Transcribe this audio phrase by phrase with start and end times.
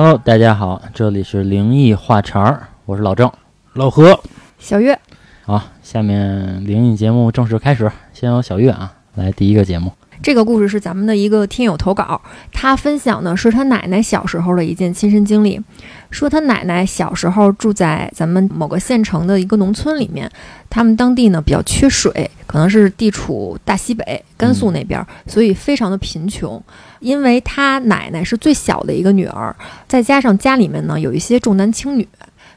[0.00, 3.28] Hello，大家好，这里是灵异话茬儿，我是老郑。
[3.72, 4.20] 老何，
[4.56, 4.96] 小月，
[5.44, 9.90] 好，下面灵异节目正式开始，先由小月啊来第一个节目。
[10.20, 12.20] 这个故事是咱们的一个听友投稿，
[12.52, 15.60] 他分享的是他奶奶小时候的一件亲身经历。
[16.10, 20.30] 说他奶奶小时候住在咱们某个县城的一个农村里面，
[20.68, 26.60] 他们当地呢比较缺水，可能是地处大西北甘肃那边，所以非常的贫穷。
[27.00, 29.54] 因为他奶奶是最小的一个女儿，
[29.86, 32.08] 再加上家里面呢有一些重男轻女，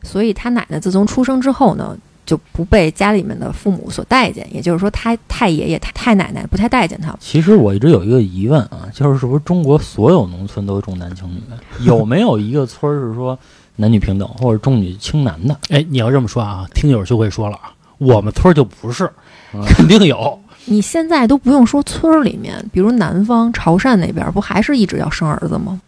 [0.01, 1.95] 所以他奶奶自从出生之后呢。
[2.31, 7.13] 就不被家里面的父母所待见，也就是说，他太爷爷、太太奶奶不太待见他。
[7.19, 11.41] 其实我一直有一个疑问啊，就是是不是中国所有农村都重男轻女？
[11.85, 13.37] 有没有一个村儿是说
[13.75, 15.53] 男女平等或者重女轻男的？
[15.71, 19.11] 哎，你要这么说啊，听友就会说了啊，我们村儿就不是，
[19.67, 20.39] 肯定有。
[20.63, 25.81] 你现在都不用说村儿里面，比如南方潮汕那边，不还是一直要生儿子吗？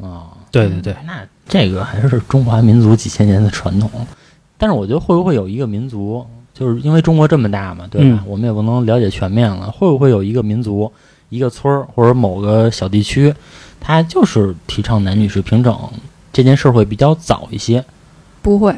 [0.00, 3.90] 啊，对对对，那这个还是中华民族几千年的传统。
[4.62, 6.24] 但是我觉得会不会有一个民族，
[6.54, 8.22] 就是因为中国这么大嘛，对吧？
[8.24, 9.68] 我们也不能了解全面了。
[9.72, 10.92] 会不会有一个民族、
[11.30, 13.34] 一个村儿或者某个小地区，
[13.80, 15.76] 它就是提倡男女是平等
[16.32, 17.84] 这件事儿会比较早一些？
[18.40, 18.72] 不会，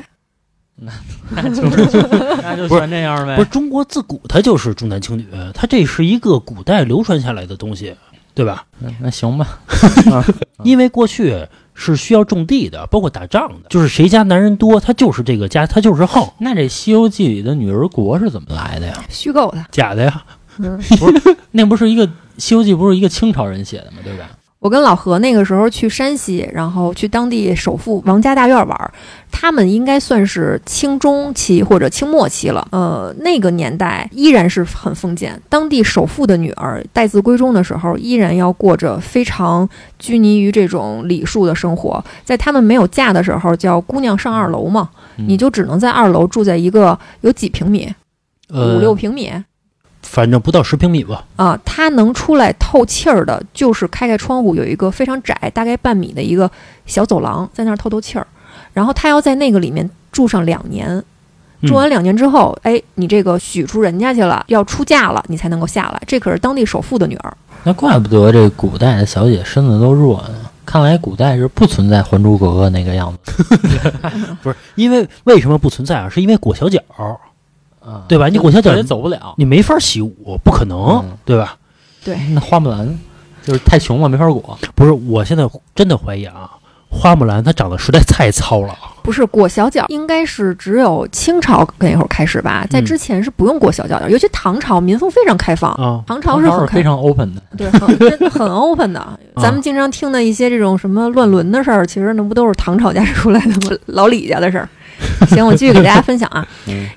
[0.74, 0.90] 那
[1.28, 1.62] 那就
[2.40, 3.36] 那就全这样呗。
[3.36, 7.94] 不是中国自古它就是重男轻女，它这是一个古代流传下来的东西，
[8.32, 8.64] 对吧？
[8.78, 9.58] 那那行吧，
[10.64, 11.46] 因为过去。
[11.74, 16.26] 是需要种地的，包括打仗的，就是谁家男人多，他就是这个家，他就是横。
[16.38, 19.04] 那这《西游记》里的女儿国是怎么来的呀？
[19.08, 20.24] 虚构的，假的呀？
[20.56, 20.64] 不
[21.10, 22.06] 是，那不是一个
[22.38, 23.98] 《西游记》，不是一个清朝人写的吗？
[24.04, 24.30] 对吧？
[24.64, 28.92] 我跟老何那个时候去山西，然后去当地首富王家大院玩，
[29.30, 32.66] 他们应该算是清中期或者清末期了。
[32.72, 42.02] 呃，那个年代依然是很封建，当地首富的女儿待字闺中的时候，依然要过着非常拘泥于这种礼数的生活。
[42.24, 47.94] 在他们没有嫁的时候，叫姑娘上二楼嘛，你就只能在二楼住在一个有几平米，
[48.48, 49.30] 五六平米。
[50.14, 51.24] 反正不到十平米吧。
[51.34, 56.48] 啊，它能出来透气儿的，就是开开窗户，有一个非常窄，大概半米的一个
[56.86, 58.24] 小走廊，在那儿透透气儿。
[58.72, 61.02] 然后他要在那个里面住上两年，
[61.62, 66.00] 住完两年之后，哎，你这个许出人家去了，要出嫁了，你才能够下来。
[66.06, 67.36] 这可是当地首富的女儿。
[67.64, 70.34] 那怪不得这古代的小姐身子都弱呢。
[70.64, 73.44] 看来古代是不存在《还珠格格》那个样子。
[74.42, 76.08] 不是，因为为什么不存在啊？
[76.08, 76.80] 是因为裹小脚。
[77.84, 78.28] 啊，对吧？
[78.28, 81.56] 你裹小脚也走不了，你没法习武，不可能，对吧？
[82.04, 82.98] 对，那花木兰
[83.42, 84.58] 就是太穷了，没法裹。
[84.74, 86.50] 不是，我现在真的怀疑啊，
[86.90, 88.74] 花木兰她长得实在太糙了。
[89.02, 99.20] 不是裹小脚，应该是只有清朝那会儿开始吧，在之前是不用裹小脚的，尤其唐朝民风非常开放啊，唐朝是很非常 open 的，对，很很 open 的。
[99.36, 103.76] 咱们经常听的一些这种什么乱伦的事儿，其实那不都是唐朝家出来的吗？
[103.84, 104.66] 老李家的事儿。
[105.28, 106.46] 行，我继续给大家 分享啊。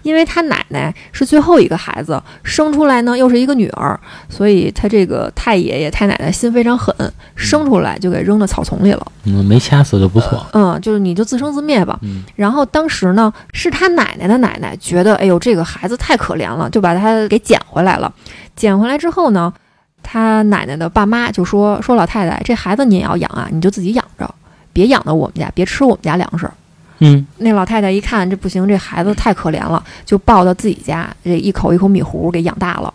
[0.03, 3.99] 因为他奶奶是最后一个孩子，生出来呢又是一个女儿，
[4.29, 6.95] 所以他这个太爷爷太奶奶心非常狠，
[7.35, 9.05] 生出来就给扔到草丛里了。
[9.25, 10.45] 嗯，没掐死就不错。
[10.53, 11.99] 嗯，就是你就自生自灭吧。
[12.35, 18.11] 然后当时呢，是他奶奶的奶奶觉得，哎呦，这个孩子太可怜了，就把他给捡回来了。
[18.55, 19.53] 捡回来之后呢，
[20.01, 24.33] 他奶奶的爸妈就说：“说老太太，这孩子你也要养啊，你就自己养着，
[24.71, 26.49] 别养到我们家，别吃我们家粮食。”
[26.99, 32.93] 嗯，那老太太一看这不行，这孩子太可怜了，就抱到自己家，这一口一口米糊给养大了。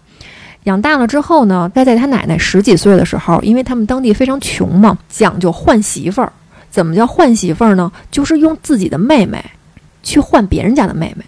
[0.65, 6.33] 养大了之后呢，该在他奶奶十几岁的时候，因为他们当地非常穷嘛，讲究换媳妇儿。
[6.71, 7.91] 怎么叫换媳妇儿呢？
[8.11, 9.45] 就是用自己的妹妹
[10.03, 11.25] 去换别人家的妹妹，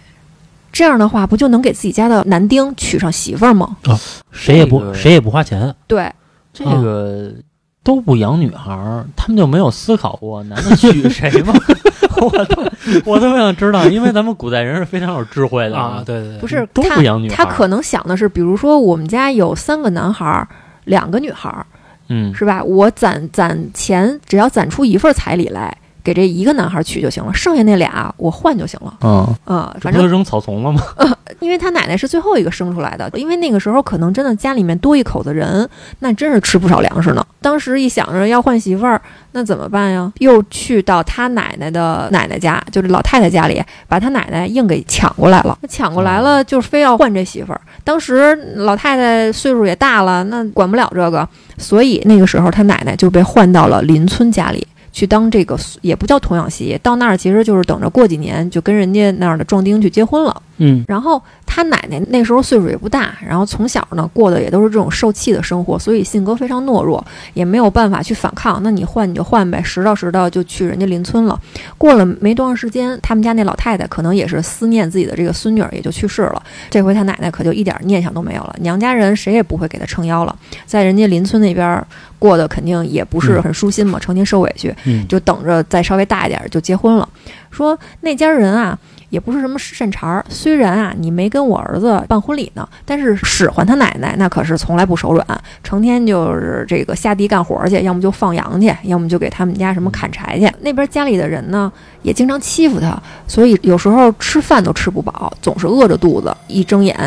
[0.71, 3.77] 这样的话不就能给自己家的男丁娶上媳妇儿吗？
[3.83, 3.99] 啊，
[4.31, 5.75] 谁也不谁也不花钱。
[5.85, 6.11] 对，
[6.51, 7.31] 这个
[7.83, 11.53] 都不养女孩儿，他们就没有思考过男的娶谁吗？
[12.21, 12.63] 我都
[13.05, 16.03] 我特别想知道，因为咱们古代人是非常有智慧的啊。
[16.05, 20.47] 对对对，不是都不养女孩，他可能想的是，比如说我们家有三个男孩儿，
[20.85, 21.65] 两个女孩儿，
[22.09, 22.63] 嗯，是吧？
[22.63, 25.75] 我攒攒钱，只要攒出一份彩礼来。
[26.05, 28.93] 给这一个男孩取就行了，剩下那俩我换就行了。
[29.01, 30.81] 嗯嗯，反正扔草丛了吗？
[31.39, 35.67] 因为他奶奶是最后一个生出来的，因为那个时候可能真的家里面多一口子人，
[35.99, 37.25] 那真是吃不少粮食呢。
[37.41, 40.11] 当时一想着要换媳妇儿，那怎么办呀？
[40.19, 45.57] 又去到他奶奶的奶奶家，就是老太太家里，把他奶奶硬给抢过来了。
[45.67, 47.59] 抢过来了，就非要换这媳妇儿。
[47.83, 51.27] 当时老太太岁数也大了，那管不了这个，
[51.57, 54.65] 所以那个时候他奶奶就被换到了邻村家里。
[54.95, 60.41] 去当这个也不叫童养媳，到那儿其实就是等着过几年就跟人家那儿的壮丁去结婚了。
[60.57, 68.61] 嗯然后他奶奶那时候岁数也不大，然后从小呢过的也都是这种受气的生活，所以性格非常懦弱，也没有办法去反抗。
[68.63, 71.39] 那你换你就换呗，拾到拾到就去人家邻村了。
[71.77, 76.43] 过了没多长时间，他们家那老太太可能也是思念自己的这个孙女儿，也就去世了。
[76.69, 80.35] 这回他奶奶可就一点念想都没有了，娘家人谁也不会给她撑腰了，
[80.65, 81.83] 在人家邻村那边
[82.19, 84.73] 过得肯定也不是很舒心嘛，成天受委屈，
[85.07, 87.07] 就等着再稍微大一点就结婚了。
[87.55, 88.77] 说那家人啊，
[89.09, 90.25] 也不是什么善茬儿。
[90.29, 95.25] 虽然啊，你没跟我儿子办婚礼呢，但是使唤他奶奶那可是从来不手软，
[95.63, 100.51] 成天就是这个下地干活去，要么就放羊去，要么就给他们家什么砍柴去。
[100.61, 101.71] 那边家里的人呢，
[102.01, 106.97] 也经常欺负他，所以有时候吃饭都吃不饱，总是饿着肚子，一睁眼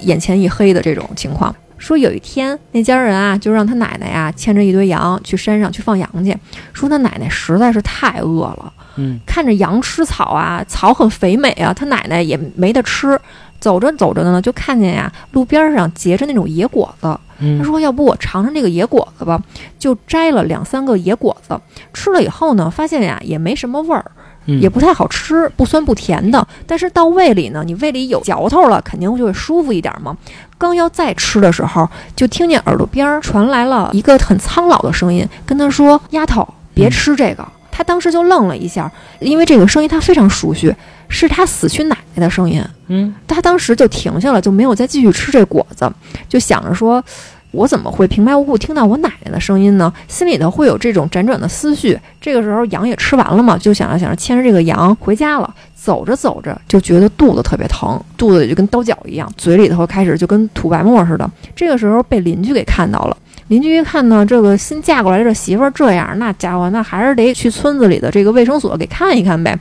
[0.00, 1.54] 眼前一黑的这种情况。
[1.82, 6.32] 说有一天，那家人啊，就让他奶奶呀牵着一堆羊去山上去放羊去。
[6.72, 13.18] 说他奶奶实在是太饿了，嗯看着羊吃草啊，草很肥美啊，他奶奶也没得吃。
[13.58, 17.02] 走着走着呢，就看见呀，路边上结着那种野果子。
[17.02, 19.40] 他嗯说：“要不我尝尝这个野果子吧？”
[19.78, 21.60] 就摘了两三个野果子，
[21.92, 24.04] 吃了以后呢，发现呀也没什么味儿，
[24.46, 26.46] 嗯也不太好吃，不酸不甜的。
[26.66, 30.16] 但是到胃里呢，你胃里有嚼头了，肯定就会舒服一点嘛。
[30.58, 37.46] 刚要再吃的时候，就听见耳朵边儿传来了一个很苍老的声音，跟他说：“丫头，别吃这个。
[37.70, 40.74] 他当时就愣了一下，因为这个声音他非常熟悉，
[41.08, 42.62] 是他死去奶奶的声音。
[42.88, 45.90] 嗯他当时就停下了，就没有再继续吃这果子，
[46.28, 47.02] 就想着说。
[47.52, 49.92] 我怎么会平白无故听到我奶奶的声音呢？
[50.08, 51.98] 心里头会有这种辗转的思绪。
[52.20, 55.54] 这个时候羊也吃完了嘛，就想着想着牵着这个羊回家了。
[55.74, 61.28] 走着走着就觉得肚子特别疼，肚子里就跟刀绞一样，嘴里头开始就跟吐白沫似的。
[61.56, 63.16] 这个时候被邻居给看到了。
[63.48, 69.58] 邻居一看呢，这个新嫁过来这媳妇儿这样，那家伙那还是得去村子里的这个卫生所给看一看呗。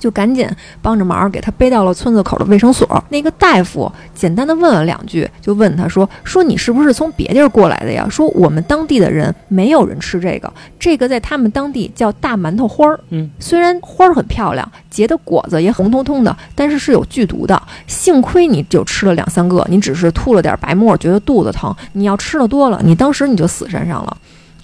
[0.00, 0.48] 就赶紧
[0.82, 3.04] 帮着忙给他背到了村子口的卫生所。
[3.10, 8.08] 那个大夫简单的问了两句，就问他说：“说你是不是从别地儿过来的呀？
[8.10, 12.98] 说我们当地的人没有人吃这个，这个在他们当地叫大馒头花儿。
[13.10, 17.62] 嗯，虽然花儿很漂亮，结的果子也红彤彤的，但是是有剧毒的。
[17.86, 21.74] 幸亏你就吃了两三个，你只是吐了点白沫，觉得肚子疼。
[21.92, 24.16] 你要吃的多了，你当时你就死身上了。”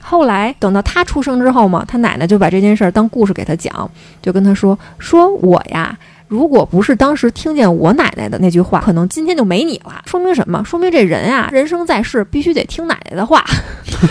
[0.09, 3.91] 后来等到他出生之后嘛，他奶奶就把这件事儿当故事给他讲，
[4.23, 5.99] 就跟他说：“说我呀，
[6.29, 10.03] 如果不是当时听见我奶奶的那句话，可能今天就没你了。
[10.07, 10.63] 说明什么？
[10.65, 13.45] 说明这人啊，人生在世必须得听奶奶的话。”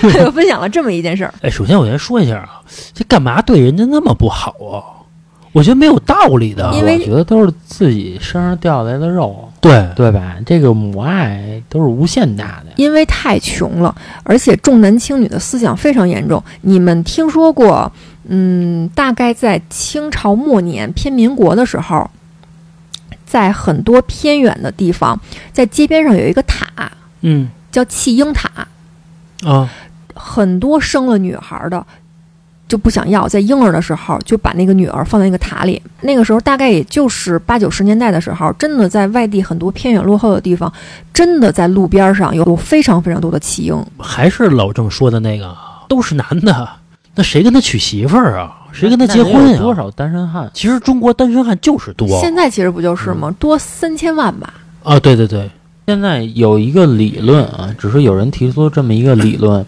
[0.01, 1.33] 他就分享了这么一件事儿。
[1.41, 2.61] 哎，首先我先说一下啊，
[2.93, 5.07] 这干嘛对人家那么不好啊？
[5.53, 6.73] 我觉得没有道理的。
[6.73, 10.35] 因为我觉得都是自己身上掉下来的肉，对，对吧？
[10.45, 12.71] 这个母爱都是无限大的。
[12.75, 16.43] 因为太穷了，而且重男轻女的思想非常严重。
[16.61, 17.91] 你们听说过？
[18.27, 22.09] 嗯，大概在清朝末年偏民国的时候，
[23.25, 25.19] 在很多偏远的地方，
[25.51, 26.91] 在街边上有一个塔，
[27.21, 28.49] 嗯叫弃婴塔。
[29.43, 29.69] 啊，
[30.15, 31.85] 很多生了女孩的
[32.67, 35.81] 就不想要，在婴儿的时候就把那个女儿放在那个塔里。
[36.01, 40.71] 那个时候大概也就是八九十年代的时候，真的在外地很多偏远落后的地方，
[41.13, 43.85] 真的在路边上有非常非常多的弃婴。
[43.99, 45.55] 还是老郑说的那个，
[45.87, 46.67] 都是男的，
[47.13, 48.61] 那谁跟他娶媳妇儿啊？
[48.71, 49.51] 谁跟他结婚呀？
[49.53, 50.51] 有多少单身汉？
[50.53, 53.33] 其实中国单身汉就是多现在其实不就是吗？
[53.39, 54.53] 多三千万吧。
[54.83, 54.99] 啊！
[54.99, 55.49] 对对对，
[55.87, 59.63] 现在有一个理论啊，只是有人提出这么一个理论，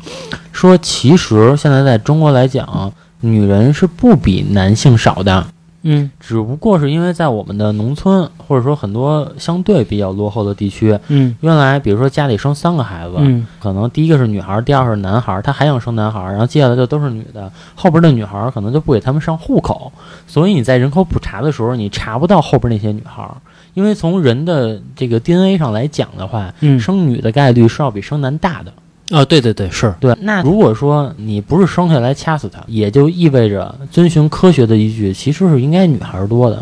[0.52, 5.46] 说其实现在在中国来讲，女人是不比男性少的，
[5.88, 6.12] 嗯。
[6.20, 11.36] 只不过是因为在我们的农村或者说很多相对比较落后的地区，嗯。
[11.42, 13.48] 原来比如说家里生三个孩子，嗯。
[13.60, 19.92] 可能第一个是女孩，第二个是男孩，他还想生男孩，然后接下来就都是女的，后边的女孩可能就不给他们上户口，
[20.28, 23.30] 所以你在人口普查的时候，你查不到后边那些女孩，
[23.74, 26.80] 因为从人的这个 DNA 上来讲的话，嗯。
[26.80, 28.72] 生女的概率是要比生男大的。
[29.10, 36.62] 啊，对对对，是对，那如果说你不是生下来掐死他，也就意味着遵循科学的依据，其实是应该女孩多的，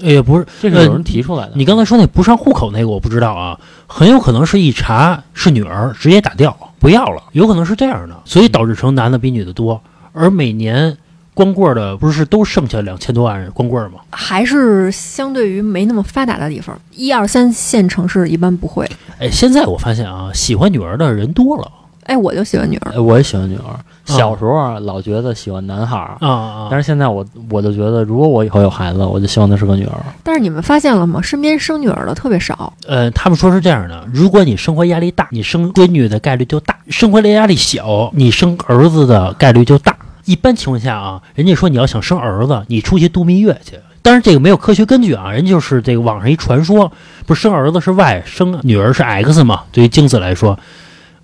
[0.00, 0.46] 也不是。
[0.60, 1.52] 这是有人提出来的。
[1.54, 9.78] 你刚才说那不上户口那个我不知道啊，很有可能是一查是女儿，直接打掉不要了，有可能是这样的，所以导致成男的比女的多，
[10.12, 10.96] 而每年
[11.34, 14.00] 光棍儿的不是都剩下两千多万人光棍儿吗？
[14.10, 18.90] 还是相对于没那么发达的地方，一二三线城市一般不会。
[19.18, 21.70] 哎，现在我发现啊，喜欢女儿的人多了
[22.04, 22.92] 哎，我就喜欢女儿。
[22.92, 26.16] 哎我也喜欢女儿，小时候啊老觉得喜欢男孩儿。
[26.20, 29.96] 啊啊但是现在我我就觉得，如果我以后有孩子，我就希望她是个女儿。
[30.22, 31.22] 但是你们发现了吗？
[31.22, 32.72] 身边生女儿的特别少。
[32.86, 39.96] 呃，他们说是这样的：如果你生活压力大，你生闺女的概率就大；生活压力小，你生儿子的概率就大。
[40.24, 46.90] 一般情况下啊，人家说你要想生儿子，你出去度蜜月去，但是这个没有科学根据啊，人就是这个网上一传说，
[47.26, 49.62] 不是生儿子是 Y，生女儿是 X 嘛？
[49.72, 50.56] 对于精子来说，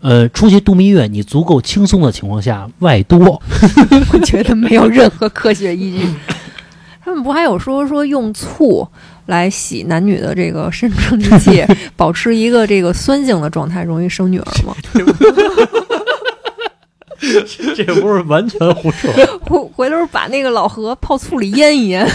[0.01, 3.41] 呃，出去度蜜月你足够轻松的情况下外多。
[4.13, 6.07] 我觉得没有任何科学依据。
[7.05, 8.87] 他们不还有说说用醋
[9.27, 11.65] 来洗男女的这个生殖利器，
[11.97, 14.75] 保持一个这个酸性的状态，容易生女儿吗？
[17.75, 19.09] 这不是完全胡扯。
[19.43, 22.09] 回回头把那个老何泡醋里腌一腌。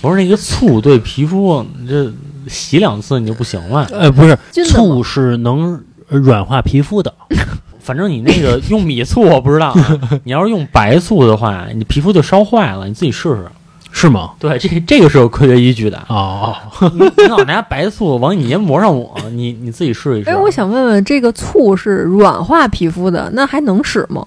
[0.00, 2.12] 不是那个醋对皮肤，你这
[2.48, 3.86] 洗两次你就不行了。
[3.92, 7.12] 呃，不是，醋是能软化皮肤的。
[7.80, 13.46] 反正你那个用米醋我不知道啊， 你要是用白醋的话，你皮肤就烧坏了，你自己试试。
[13.90, 14.32] 是吗？
[14.38, 15.98] 对，这这个是有科学依据的。
[16.08, 16.54] 哦，
[16.92, 20.28] 你你老拿白醋往你黏膜上抹，你你自己试一试。
[20.28, 24.24] 哎，我想问问，这个醋是软化皮肤的，那还能使吗？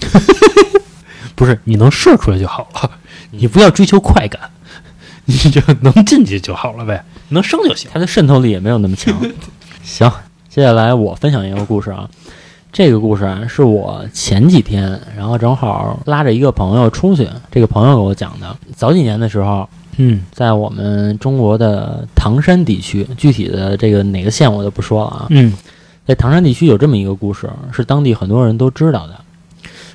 [1.34, 2.90] 不是，你能射出来就好了，
[3.30, 4.38] 你不要追求快感，
[5.24, 7.90] 你就能进去就好了呗，能生就行。
[7.92, 9.18] 它的渗透力也没有那么强。
[9.82, 10.08] 行，
[10.54, 12.06] 接下来我分享一个故事啊。
[12.70, 18.54] 这个故事啊，是我前几天，然后正好拉着一个朋友出去，这个朋友给我讲的。
[18.76, 19.66] 早几年的时候，
[19.96, 25.26] 嗯在我们中国的唐山地区，具体的这个哪个县我就不说了啊。
[25.30, 25.54] 嗯
[26.04, 29.18] 在唐山地区有这么一个故事，是当地很多人都知道的。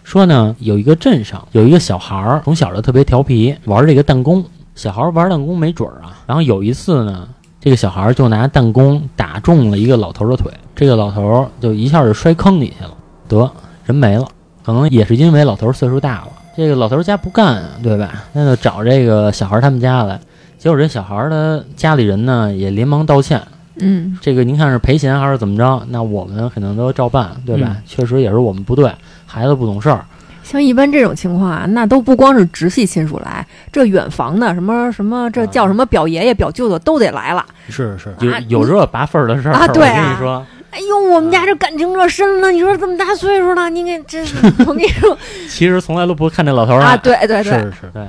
[0.04, 4.44] 说呢，有一个镇上有一个小孩儿，从小就特别调皮，玩这个弹弓。
[4.74, 7.28] 小孩儿玩弹弓没准儿啊，然后有一次呢，
[7.68, 12.94] 这个小孩儿就拿弹弓打中了一个老头儿的腿，这个老头儿就一下就摔坑里去了，
[13.28, 13.52] 得
[13.84, 14.26] 人没了。
[14.64, 18.24] 可能也是因为老头儿岁数大了，这个老头儿家不干啊，对吧？
[18.32, 20.18] 那就找这个小孩儿他们家来。
[20.58, 23.42] 结果这小孩儿的家里人呢也连忙道歉，
[23.82, 25.86] 嗯这个您看是赔钱还是怎么着？
[25.90, 27.68] 那我们肯定都照办，对吧？
[27.72, 28.90] 嗯确实也是我们不对，
[29.26, 30.06] 孩子不懂事儿。
[30.50, 37.46] 像一般这种情况啊，那都不光是直系亲属来，这远房的什么什么，这叫什么表爷爷、表舅舅都得来了。
[37.70, 44.26] 是是，有啊有这拔份儿的事儿，啊对啊我跟你说，哎呦，我们家这感情这深了，你说这么大岁数了，你给真，
[44.60, 45.18] 我跟你说。
[45.50, 47.52] 其实从来都不看这老头儿啊，对对对，是
[47.82, 48.08] 是，对，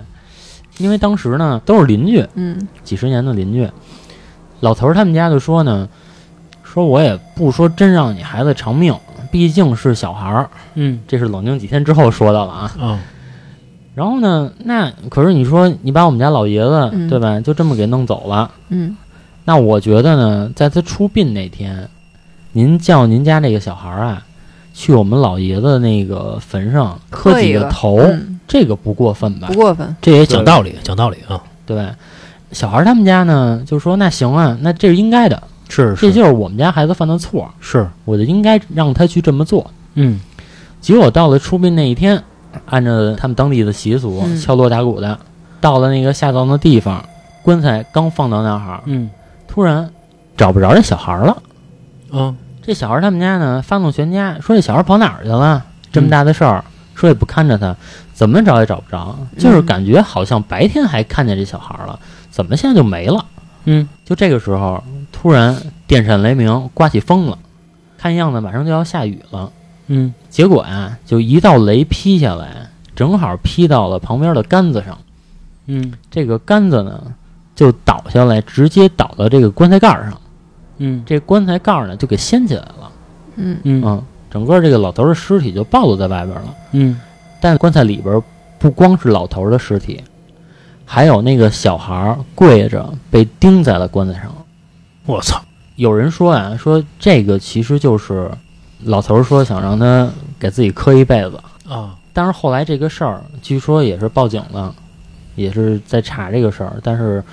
[0.79, 2.69] 因为当时呢都是邻居，嗯。
[2.85, 3.69] 几十年的邻居。
[4.61, 5.89] 老头儿他们家就说呢，
[6.63, 8.95] 说我也不说真让你孩子偿命，
[9.31, 11.01] 毕竟是小孩儿，嗯。
[11.07, 12.73] 这是冷静几天之后说到了啊。
[12.81, 12.99] 嗯，
[13.95, 17.09] 然后呢，那可是你说你把我们家老爷子、嗯。
[17.09, 18.51] 对吧，就这么给弄走了。
[18.69, 18.97] 嗯。
[19.45, 21.89] 那我觉得呢，在他出殡那天，
[22.53, 24.23] 您叫您家这个小孩儿啊，
[24.75, 29.49] 去我们老爷子那个坟上磕几个头，嗯，这个不过分吧？
[29.49, 29.55] 不？
[29.55, 31.89] 过分，这也讲道理，讲道理啊，对，
[32.53, 39.71] 小孩儿他们家呢就说那行啊，那这是应该的，是这就是我们家孩子犯的错，是，我就应该让他去这么做。
[39.95, 40.21] 嗯。
[40.81, 42.23] 结果到了出殡那一天，
[42.67, 44.41] 按照他们当地的习俗，嗯。
[44.41, 45.19] 敲锣打鼓的，
[45.61, 47.05] 到了那个下葬的地方，
[47.43, 49.11] 棺材刚放到那儿，嗯。
[49.47, 49.91] 突然
[50.37, 51.43] 找不着这小孩儿了。
[52.11, 55.65] 嗯，这小孩他们家呢，发动全家说这小孩跑哪儿去了？
[55.91, 57.75] 这么大的事儿，说也不看着他，
[58.15, 61.99] 怎么找也找不着，就是感觉好像白天还看见这小孩了，
[62.31, 63.25] 怎么现在就没了？
[63.65, 63.89] 嗯。
[64.05, 64.83] 就这个时候，
[65.21, 65.57] 突然
[65.89, 67.37] 电闪雷鸣，刮起风了，
[67.99, 69.51] 看样子马上就要下雨了。
[69.89, 74.97] 嗯结果呀，就一道雷劈下来，正好劈到了旁边的杆子上。
[75.67, 77.03] 嗯这个杆子呢，
[77.57, 80.21] 就倒下来，直接倒到这个棺材盖儿上。
[80.77, 82.93] 嗯这棺材盖儿呢，就给掀起来了。
[83.35, 86.55] 嗯嗯嗯，整个这个老头儿的尸体就暴露在外边了。
[86.71, 87.01] 嗯
[87.41, 88.23] 但棺材里边
[88.61, 90.01] 不光是老头儿的尸体，
[90.85, 94.33] 还有那个小孩儿跪着被钉在了棺材上。
[95.09, 95.41] 我操，
[95.77, 98.31] 有人说啊，说这个其实就是
[98.85, 100.07] 老头儿说想让他
[100.39, 104.75] 给自己磕一辈子，啊，但是后来这个事儿据说也是报警了，
[105.35, 107.25] 也是在查这个事儿，但是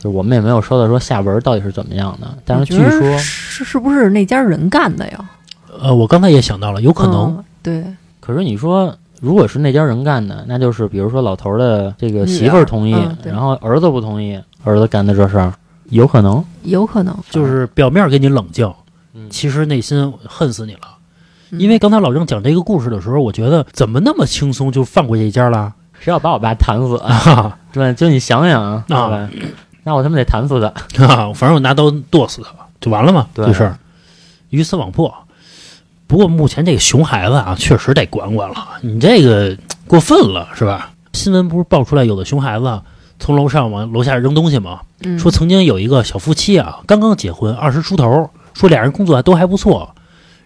[0.00, 2.26] 就是我们也没有收到说下文到底是怎么样的。
[2.44, 5.30] 但是据说是是不是那家人干的呀？
[5.80, 7.84] 呃，我刚才也想到了，有可能，嗯对，
[8.18, 15.54] 可是你说，如果是那家人干的，那就是比如说老头儿的这个媳妇儿同意，然后儿子不同意，儿子干的这事儿，
[15.92, 16.44] 有可能。
[16.64, 18.72] 有可能就是表面给你冷静，
[19.14, 20.80] 嗯其实内心恨死你了。
[21.50, 25.72] 嗯因为刚才老郑讲这个故事的时候，我觉得怎么那么轻松就放过这一家了？
[26.00, 27.14] 谁要把我爸弹死啊？
[27.30, 29.52] 啊， 对，就你想想啊，对？
[29.84, 30.72] 那我他妈得弹死他。
[31.34, 33.78] 反正我拿刀剁死他就完了嘛，对这事儿
[34.48, 35.12] 鱼死网破。
[36.06, 39.54] 不过目前这个熊孩子啊，确实得管管了，你这个
[39.86, 40.90] 过分了是吧？
[41.12, 42.80] 新闻不是爆出来有的熊孩子
[43.22, 44.80] 从楼上往楼下扔东西嘛？
[45.04, 49.94] 嗯说曾经有一个小夫妻啊，刚刚结婚，二十出头，说俩人工作还都还不错。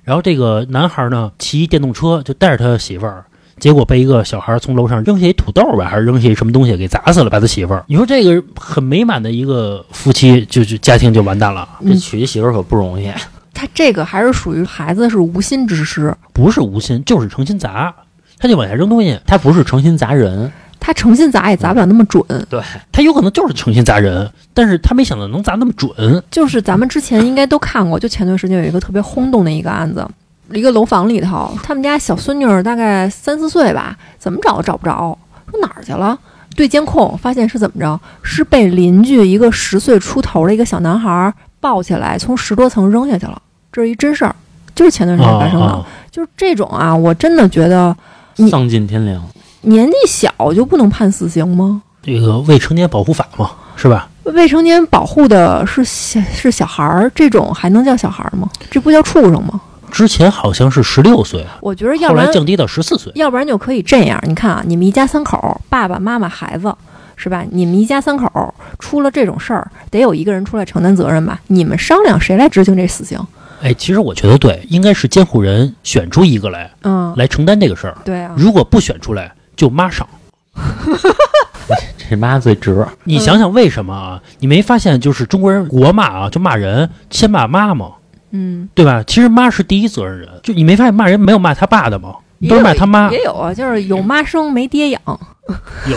[0.04, 3.24] 然后这个男孩呢，骑电动车就带着他媳妇儿
[3.58, 7.82] 结果被一个小孩从楼上扔下一土豆吧，还是扔下一什么东西给砸死了，把他媳妇儿。
[7.88, 11.66] 你说这个很美满的一个夫妻，就就家庭就完蛋了。
[11.82, 13.10] 这娶一媳妇儿可不容易。
[13.54, 17.94] 他这个还是属于孩子是无心之失，不是无心，就是诚心砸，
[18.38, 19.18] 他就往下扔东西。
[19.26, 22.22] 他不是诚心砸人，他诚心砸也砸不了那么准。
[22.48, 22.60] 对
[22.92, 26.22] 他有可能就是诚心砸人，但是他没想到能砸那么准。
[26.30, 30.06] 就是咱们之前应该都看过，就前段时间有一个特别轰动的一个案子，
[30.52, 35.18] 一个楼房里头，他们家小孙女儿大概三四岁吧，怎么找都找不着，
[35.50, 36.18] 说哪儿去了？
[36.54, 38.00] 对监控发现是怎么着？
[38.22, 43.42] 是被邻居一个十岁出头的一个小男孩抱起来，从十多层扔下去了。
[43.72, 44.34] 这是一真事儿，
[44.74, 45.66] 就是前段时间发生的。
[45.66, 47.94] 啊就是这种啊，我真的觉得
[48.36, 49.22] 你丧尽天良。
[49.62, 51.82] 年纪小就不能判死刑吗？
[52.02, 54.08] 这个未成年保护法嘛，是吧？
[54.24, 58.48] 未成年保护的是小是小孩儿，这种还能叫小孩儿吗？
[58.70, 59.60] 这不叫畜生吗？
[59.90, 63.10] 之前好像是十六岁，我觉得要后不然来降低到十四岁。
[63.14, 66.72] 要不然就可以这样，你看啊，你们一家三口，爸爸妈妈孩子，
[67.16, 67.44] 是吧？
[67.50, 71.40] 你们一家三口出了这种事儿，得有一个人出来承担责任吧？
[71.46, 73.18] 你们商量谁来执行这死刑？
[73.62, 77.96] 哎，其实我觉得对，应该是监护人选出一个来嗯，来承担这个事儿。
[78.04, 80.08] 对啊，如果不选出来，就妈少。
[82.08, 82.86] 这妈最值。
[83.04, 84.22] 你想想为什么啊？
[84.38, 87.92] 你没发现就是中国人国骂啊，就骂人先骂妈吗？
[88.30, 89.02] 嗯，对吧？
[89.06, 90.28] 其实妈是第一责任人。
[90.42, 92.14] 就你没发现骂人没有骂他爸的吗？
[92.48, 93.10] 都是骂他妈。
[93.10, 95.96] 也有啊，就是有妈生没爹养，有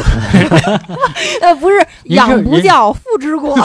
[1.41, 3.55] 呃，不是养不教，父之过。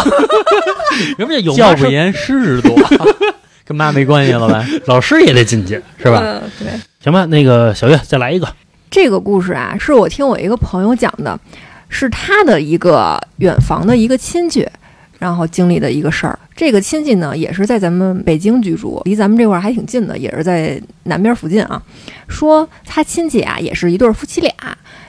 [1.16, 2.74] 人家有教，不严，师之惰，
[3.64, 4.66] 跟妈没关系了呗？
[4.86, 6.20] 老师也得进去，是吧？
[6.22, 6.68] 嗯对。
[7.02, 8.48] 行吧，那个小月再来一个。
[8.94, 11.36] 这个故事啊，是我听我一个朋友讲的，
[11.88, 14.64] 是他的一个远房的一个亲戚，
[15.18, 16.38] 然后经历的一个事儿。
[16.54, 21.82] 这个亲戚呢，也是在咱们北京居住，离咱们这块儿还挺近的，也是在南边附近啊。
[22.28, 24.52] 说他亲戚啊，也是一对夫妻俩。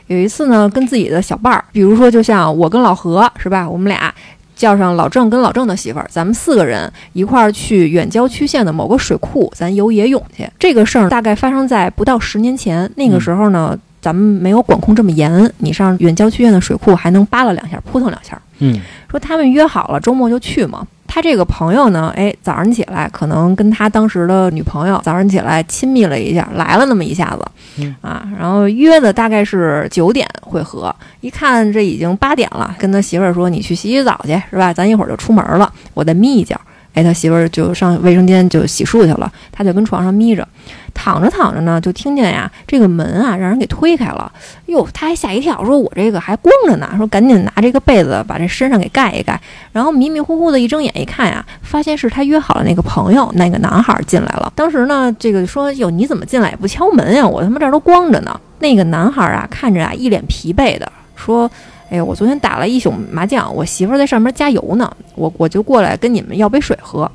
[0.08, 4.12] 有一次呢，跟自己的小伴儿，比如说就像我跟老何是吧，我们俩
[4.56, 10.50] 叫上老郑跟老郑的媳妇儿，咱们四个人一块儿去远郊区县的某个水库，咱游野泳去。
[10.58, 18.42] 这个事儿大概发生在不到十年前，那个时候呢，咱们没有管控这么严，你上远郊区县的水库还能扒拉两下，扑腾两下。
[18.60, 18.80] 嗯，
[19.12, 20.88] 说他们约好了周末就去嘛。
[21.16, 27.46] 他这个朋友呢，哎，早上起来可能跟他当时的女朋友早上起来亲密了一下，来了那么一下子，
[27.78, 34.74] 嗯啊，然后约的大概是九点会合，一看这已经八点了，跟他媳妇儿说：“你去洗洗澡去，是吧？
[34.74, 36.54] 咱一会儿就出门了，我再眯一觉。”
[36.96, 40.48] 哎，他媳妇儿就上卫生间就洗漱去了，他就跟床上眯着，
[40.94, 44.32] 躺着躺着呢，就听见呀，这个门啊让人给推开了。
[44.68, 49.40] 哟，他还吓一跳，说我这个还光着呢，说赶紧拿这个被子把这身上给盖一盖。
[49.74, 54.52] 然后迷迷糊糊的一睁眼一看呀，发现是他约好了那个朋友，那个男孩进来了。
[54.56, 57.28] 当时呢，这个说哟你怎么进来也不敲门呀？
[57.28, 58.40] 我他妈这儿都光着呢。
[58.60, 61.52] 那个男孩啊，看着啊一脸疲惫的说。
[61.90, 67.10] 哎呀，我昨天打了一宿麻将，我媳妇儿在上面加油呢，我我就过来跟你们要杯水喝。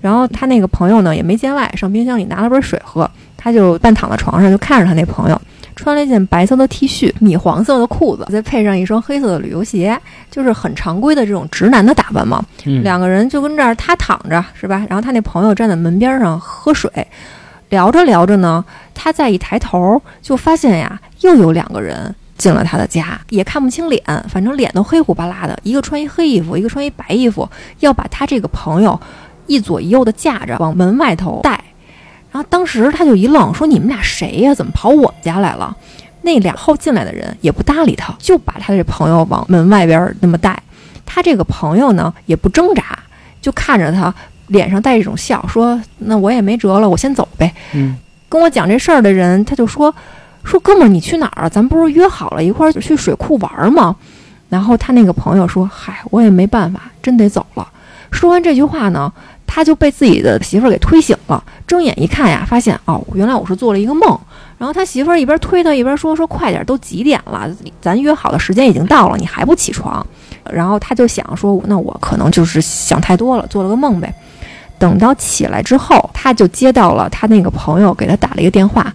[0.00, 5.40] 然后他那个朋友呢也没见外，上冰箱里拿了杯水喝，他就半躺在床上就看着他那朋友，
[5.76, 9.96] 穿了一件白色的 T 恤，米黄色的裤子，再配上一双黑色的旅游鞋，
[10.28, 12.44] 就是很常规的这种直男的打扮嘛。
[12.64, 14.84] 嗯两个人就跟这儿，他躺着是吧？
[14.90, 16.90] 然后他那朋友站在门边上喝水，
[17.68, 29.00] 聊着聊着呢，他再一抬头就发现呀，又有两个人进了他的家，也看不清脸，反正脸都黑乎巴拉的，一个穿一黑衣服，一个穿一白衣服，要把他这个朋友
[29.46, 31.52] 一左一右的架着往门外头带。
[32.32, 34.52] 然后当时他就一愣，说：“你们俩谁呀？
[34.52, 35.76] 怎么跑我们家来了？”
[36.22, 40.60] 那俩后进来的人也不搭理他，就把他这朋友往门外边那么带。
[41.06, 42.98] 他这个朋友呢也不挣扎，
[43.40, 44.12] 就看着他，
[44.48, 47.96] 脸上带一种笑，说：“那我也没辙了，我先走呗。”嗯，
[48.28, 49.94] 跟我讲这事儿的人，他就说
[50.44, 51.48] ：“说哥们儿，你去哪儿啊？
[51.48, 53.94] 咱不是约好了一块儿去水库玩儿吗？”
[54.48, 57.66] 然后他那个朋友说：“嗨，我也没办法，真得走了。”
[58.12, 59.10] 说完这句话呢，
[59.46, 61.42] 他就被自己的媳妇儿给推醒了。
[61.66, 64.18] 睁眼一看呀，发现哦，原来我是做了一个梦。
[64.58, 67.50] 然后他媳妇儿一边推他一边说：“说快点，都几点了？
[67.80, 70.06] 咱约好的时间已经到了，你还不起床？”
[70.52, 74.14] 然后他就想说：“那我可能就是想太多了，做了个梦呗。”
[74.78, 78.92] 等到起来之后，他就接到了他那个朋友给他打了一个电话，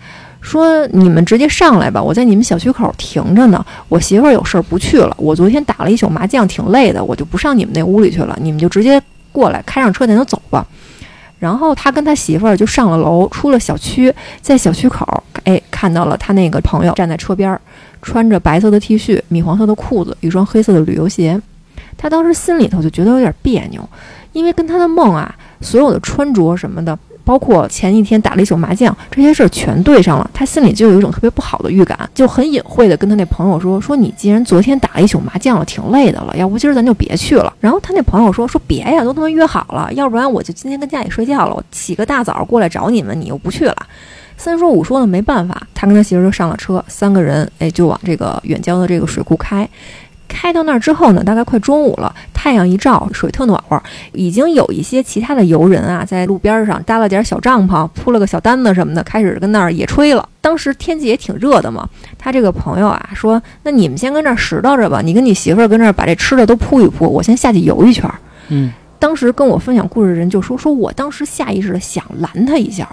[0.47, 3.63] 说：“你们直接上来吧，我在你们小区口停着呢。
[3.89, 8.37] 我媳妇儿有事儿不去了，我昨天打了一宿麻将，挺累的，我就不上你们那屋里去了。
[8.41, 9.01] 你们就直接
[9.33, 10.65] 过来，开上车咱就走吧。”
[11.37, 15.05] 然后他跟他媳妇儿就上了楼，出了小区，在小区口，
[15.43, 17.61] 哎，看到了他那个朋友站在车边儿，
[18.01, 21.39] 穿着白色的 T 恤、米黄色的裤子、一双黑色的旅游鞋。
[21.95, 23.87] 他当时心里头就觉得有点别扭，
[24.31, 37.53] 因为跟他的梦啊，所有的穿着什么的包括前一天打了一宿麻将，这些事儿全对上了，他心里就有一种特别不好的预感，就很隐晦的跟他那朋友说：“说你既然昨天打了一宿麻将了，挺累的了，要不今儿咱就别去了。
[37.59, 43.75] ”然后他那朋友说：“说别呀，都他妈约好了，要不然我就今天跟家里睡觉了，我起个大早过来找你们，你又不去了。”
[44.39, 49.67] 三说五说的没办法，他跟他媳妇就上了车，三个人哎就往这个远郊的这个水库开。
[50.27, 53.81] 开到那儿之后呢，大概快中午了，太阳一照，水特暖和，
[54.13, 60.27] 已经有一些其他的游人啊，在路边上搭了点小帐篷，铺了个小单子什么的，开始跟那儿野炊了。
[60.41, 61.87] 当时天气也挺热的嘛，
[62.17, 68.09] 他这个朋友啊说：“那你们先跟这儿拾掇着吧，你跟你媳妇儿跟这儿把这吃的都铺一铺，我先下去游一圈。”
[68.49, 72.87] 嗯，当时跟我分享故事的人就说：“说我当时下意识的想拦他一下。”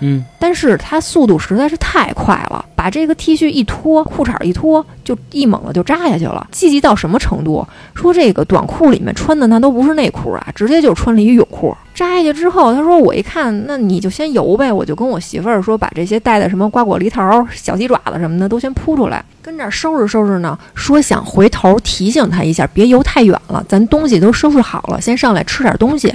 [0.00, 6.46] 嗯，但是他速度实在是太快了，把这个 T 恤一脱，裤衩一脱，就一猛子就扎下去了。
[6.50, 7.66] 积极到什么程度？
[7.94, 11.76] 说这个短裤里面穿的那都不是内裤啊，直接就穿了一泳裤。
[11.92, 14.72] 扎下去之后，他说我一看，那你就先游呗。
[14.72, 20.58] 我就跟我媳妇儿说，把这些带的什么瓜果梨桃、小鸡爪子什么的都先铺出来，跟这儿收拾收拾呢。
[20.74, 26.10] 说想回头提醒他一下，别游太远了，咱东西都收拾好了，先上来吃点东西。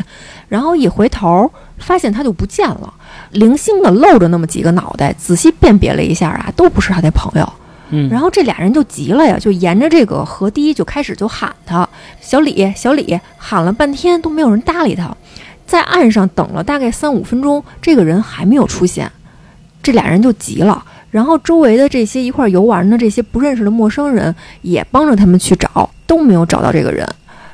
[0.47, 2.93] 然后一回头，发现他就不见了。
[3.31, 7.53] 零星的露着那么几个脑袋，仔细辨别了一下啊，都不是他的朋友。
[7.89, 11.87] 嗯，然后这俩人就急了呀，就沿着这个河堤就开始就喊他
[12.19, 15.15] 小李，小李，喊了半天都没有人搭理他，
[15.67, 19.11] 在岸上等了大概三五分钟，这个人还没有出现，
[19.83, 20.83] 这俩人就急了。
[21.11, 27.07] 然后周围的这些一块游玩的这些不认识的陌生人也帮着他们去找，都没有找到这个人。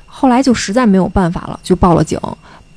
[0.05, 2.17] 后来就实在没有办法了，就报了警。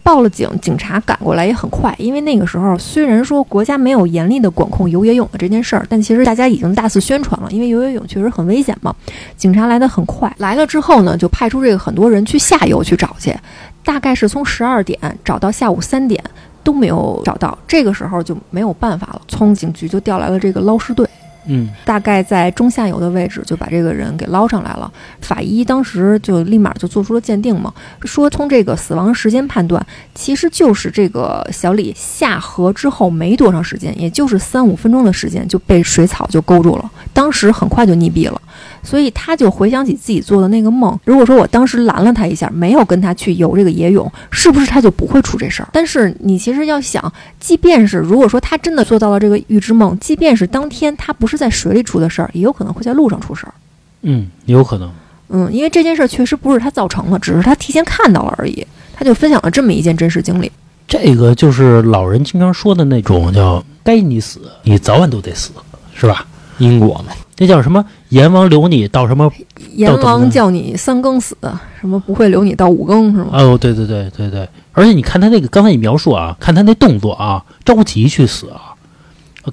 [0.05, 8.95] 报了警，警察赶过来也很快，因为那个时候虽然说国家没有严厉的管控游野泳的这件事儿，但其实大家已经大肆宣传了，因为游野泳确实很危险嘛。
[9.35, 13.35] 警察来的很快，来了之后呢，就派出这个很多人去下游去找去，
[13.83, 16.23] 大概是从十二点找到下午三点
[16.63, 21.09] 都没有找到，这个时候就没有办法了，从警局就调来了这个捞尸队。
[21.47, 24.91] 嗯，大概在中下游的位置就把这个人给捞上来了。
[25.21, 27.73] 法医当时就立马就做出了鉴定嘛，
[28.05, 38.41] 说从这个死亡时间判断，其实就是这个小李下河之后没多长时间，也就是三五分钟的时间就被水草就勾住了，当时很快就溺毙了。
[38.85, 45.69] 所以他就回想起自己做的那个梦，如果说我当时拦了他一下，没有跟他去游这个野泳，是不是他就不会出这事儿？
[45.73, 53.55] 但是你其实要想，即便是如果说他真的做到了这个预知梦，即便是当天他不是在水里出的事儿，也有可能会在路上出事儿。
[54.03, 54.93] 嗯，有可能。
[55.31, 58.65] 嗯，因为这件事儿确实不是他造成的，只是他提前看到了而已。
[58.97, 60.53] 他就分享了这么一件真实经历。
[60.87, 65.51] 这个就是老人经常说的那种叫“该你死，你早晚都得死”，
[65.97, 66.25] 是吧？
[66.59, 67.13] 因果嘛。
[67.39, 67.85] 那叫什么？
[68.11, 69.31] 阎王留你到什么？
[69.73, 71.37] 阎王叫你三更死，
[71.81, 73.31] 什么不会留你到五更是吗？
[73.33, 74.49] 哦，对对对对对。
[74.73, 78.75] 而且你看他那个，刚才你描述啊，看他那动作啊，着急去死啊，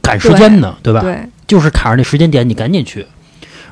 [0.01, 1.01] 赶时间呢，对吧？
[1.01, 3.05] 对，就是卡着那时间点，你赶紧去。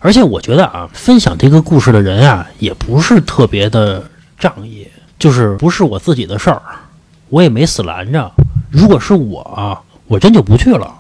[0.01, 4.03] 而且我觉得啊，分享这个故事的人啊，也不是特别的
[4.39, 4.87] 仗义，
[5.19, 6.61] 就是不是我自己的事儿，
[7.29, 8.31] 我也没死拦着。
[8.71, 10.95] 如果是我啊，我真就不去了。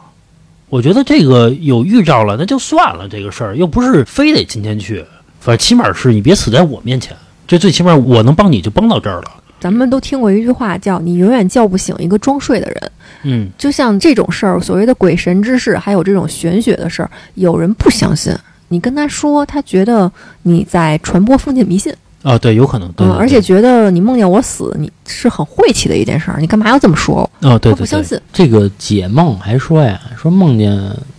[0.69, 3.07] 我觉得这个有预兆了，那就算了。
[3.09, 5.03] 这个事儿又不是非得今天去，
[5.39, 7.15] 反正起码是你别死在我面前。
[7.47, 9.31] 这最起码我能帮你就帮到这儿了。
[9.59, 12.91] 咱们都听过一句话，叫“你永远叫不醒一个装睡的人”。
[13.23, 18.33] 嗯，就像这种事儿，所谓的鬼神之事，还有这种玄学的事儿，有人不相信，
[18.67, 20.09] 你跟他说，他觉得
[20.43, 21.93] 你在传播封建迷信。
[22.21, 22.91] 啊，对，有可能。
[22.93, 27.29] 对嗯，而且觉得你梦见我死，你是很晦气的一件事儿，你干嘛要这么说？
[27.41, 28.19] 哦，对对对，他不相信。
[28.33, 30.77] 这个解梦还说呀，说梦见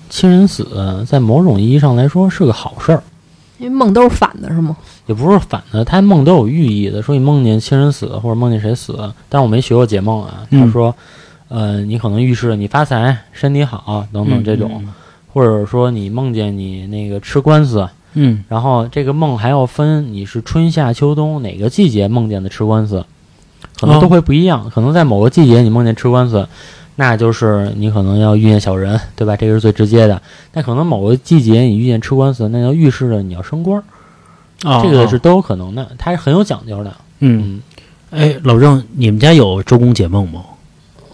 [0.08, 0.66] 亲人死，
[1.06, 3.02] 在某种意义上来说是个好事儿，
[3.58, 4.76] 因为梦都是反的，是吗？
[5.06, 7.02] 也不是反的，他梦都有寓意的。
[7.02, 8.96] 说你梦见亲人死，或者梦见谁死，
[9.28, 10.46] 但是我没学过解梦啊。
[10.50, 10.94] 嗯他说，
[11.48, 14.92] 呃，你可能预示你发财、身体好等等这种，嗯
[15.32, 23.05] 或者说你梦见你那个吃官司，嗯然后这个梦还要分你是春夏秋冬哪个季节梦见的吃官司，
[23.79, 24.70] 可能都会不一样。
[24.75, 26.49] 可能在某个季节你梦见吃官司，
[26.96, 29.37] 那就是你可能要遇见小人，对吧？
[29.37, 30.20] 这个是最直接的。
[30.53, 33.83] 但可能某个季节你遇见吃官司，那就预示着你要升官
[34.83, 35.90] 这个是都有可能的。
[35.96, 36.94] 它是很有讲究的。
[37.20, 37.62] 嗯，
[38.11, 40.42] 嗯，哎，老郑，你们家有周公解梦吗？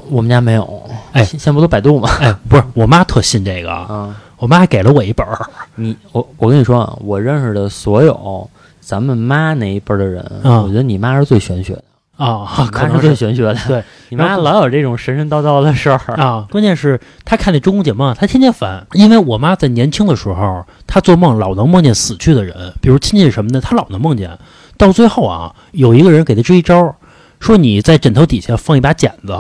[0.09, 0.83] 我们家没有。
[1.13, 2.09] 哎现现在不都百度吗？
[2.21, 5.39] 哎，不是，我妈特信这个啊，啊，我妈还给了我一本儿。
[5.75, 8.49] 你我我跟你说啊，我认识的所有
[8.81, 11.85] 咱们妈那一辈儿的人，啊我觉得你妈是最玄学的。
[12.17, 13.55] 啊，可能是玄学的。
[13.69, 15.99] 对，你妈老有这种神神叨叨的事儿。
[16.15, 16.47] 啊。
[16.51, 24.39] 关键是她看那周公解梦，她天天烦，因为我妈在年轻的时候，她做梦老能梦见死去的人，比如亲戚什么的，她老能梦见。
[24.79, 26.95] 到最后啊，有一个人给她支一招，
[27.39, 29.39] 说你在枕头底下放一把剪子，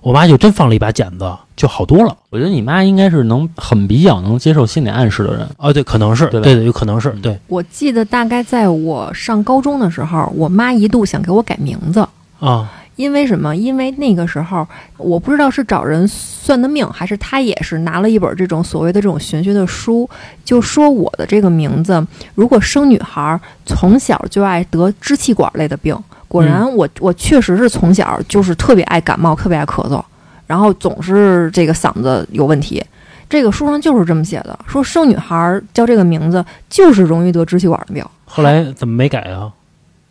[0.00, 2.16] 我妈就真放了一把剪子，就好多了。
[2.30, 5.48] 我觉得你妈应该是能很比较能接受心理暗示的人。
[5.56, 12.06] 哦，对，可能是，对对对，有可能是对我记得大概在我上高中的时候，我妈一度想给我改名字。
[12.38, 13.54] 啊，因为什么？
[13.54, 20.08] 因为那个时候我不知道是找人算的命，还是他也是拿了一本这种所谓的这种玄学的书，
[20.44, 25.96] 就说我的这个名字，如果生女孩儿，从小就爱得支气管类的病。
[26.26, 30.02] 果然我，我确实是从小就是特别爱感冒，特别爱咳嗽，
[30.48, 32.84] 然后总是这个嗓子有问题。
[33.30, 38.04] 这个书上就是这么写的，说生女孩儿叫这个名字就是容易得支气管的病。
[38.24, 39.52] 后来怎么没改啊？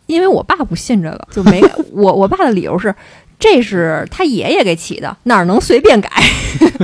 [0.08, 2.12] 因为我爸不信这个，就没 我。
[2.12, 2.92] 我爸的理由是，
[3.38, 6.10] 这是他爷爷给起的，哪儿能随便改？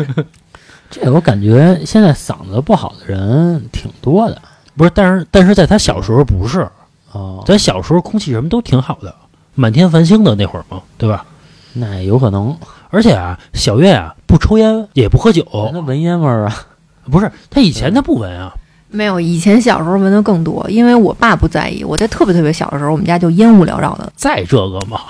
[0.91, 4.41] 这我感觉现在嗓子不好的人挺多的。
[4.77, 6.69] 不是，但是但是在他小时候不是，
[7.13, 9.15] 哦，咱小时候空气什么都挺好的，
[9.55, 11.25] 满天繁星的那会儿嘛，对吧？
[11.73, 12.57] 那有可能，
[12.91, 16.67] 而且啊，小月啊不抽烟也不喝酒，那闻烟味儿啊，
[17.11, 18.55] 不是他以前他不闻啊，
[18.95, 21.83] 没有，以前小时候闻的更多，因为我爸不在意。
[21.83, 24.13] 我在特别特别小的时候，我们家就烟雾缭绕的。
[24.17, 25.01] 在这个吗？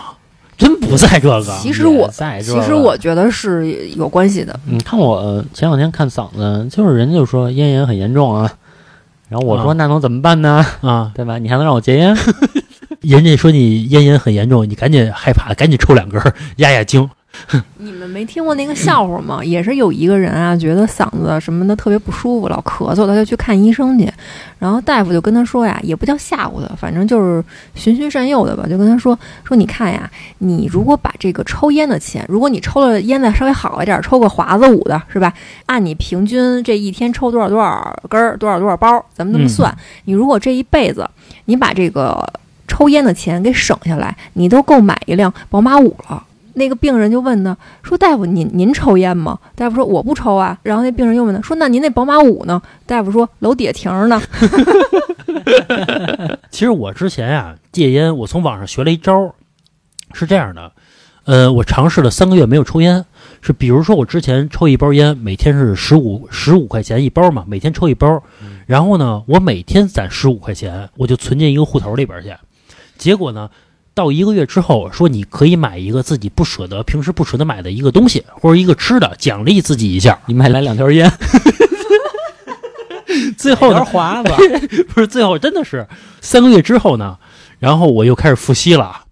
[0.56, 1.58] 真不在这个。
[1.60, 4.58] 其实我在这其实我觉得是有关系的。
[4.66, 8.50] 你看我前两天看嗓子，就是人家就说咽炎很严重啊，
[9.28, 10.64] 然后我说啊那能怎么办呢？
[10.80, 11.38] 啊，对吧？
[11.38, 12.16] 你还能让我戒烟？
[13.02, 17.10] 人家说你咽炎很严重，你赶紧害怕，赶紧抽两根儿压压惊。
[17.78, 19.44] 你们没听过那个笑话吗？
[19.44, 24.10] 也是有一个人啊，觉得嗓子什么的特别不舒服，老咳嗽，他就去看医生去。
[24.58, 27.44] 然后大夫就跟他说呀，也不叫吓唬他，反正就是
[27.74, 35.32] 循循善诱的吧，就跟他说说你看呀，你如果把这个抽烟的钱，如果你抽了烟再稍微好一点，抽个华子五的是吧？
[35.66, 41.08] 按你平均这一天抽多少多少根儿，多少多少包，咱们这么嗯算，你如果这一辈子
[41.44, 42.26] 你把这个
[42.66, 46.22] 抽烟的钱给省下来，你都够买一辆宝马五了。
[46.54, 54.20] 那个病人就问他说：“大夫，您您抽烟吗？”大夫说：“我不抽啊。”然后那病人又问他说：“那您那宝马五呢？”大夫说：“楼底下停着呢。
[56.50, 59.32] 其实我之前啊戒烟，我从网上学了一招儿，
[60.12, 60.72] 是这样的，
[61.24, 63.04] 呃，我尝试了三个月没有抽烟，
[63.42, 68.22] 是比如说我之前抽一包烟，每天是十五十五块钱一包嘛，每天抽一包，
[68.66, 72.32] 然后呢，我每天攒十五块钱，我就存进一个户头里边去，
[72.96, 73.50] 结果呢。
[73.94, 80.18] 到一个月之后，说你可以买一个自己不舍得、平时不舍得买的一个东西，或者一个吃的，奖励自己一下。
[80.26, 81.10] 你买来两条烟，
[83.38, 84.30] 最后呢，华子，
[84.92, 85.86] 不是最后真的是
[86.20, 87.16] 三个月之后呢，
[87.60, 89.02] 然后我又开始复吸了，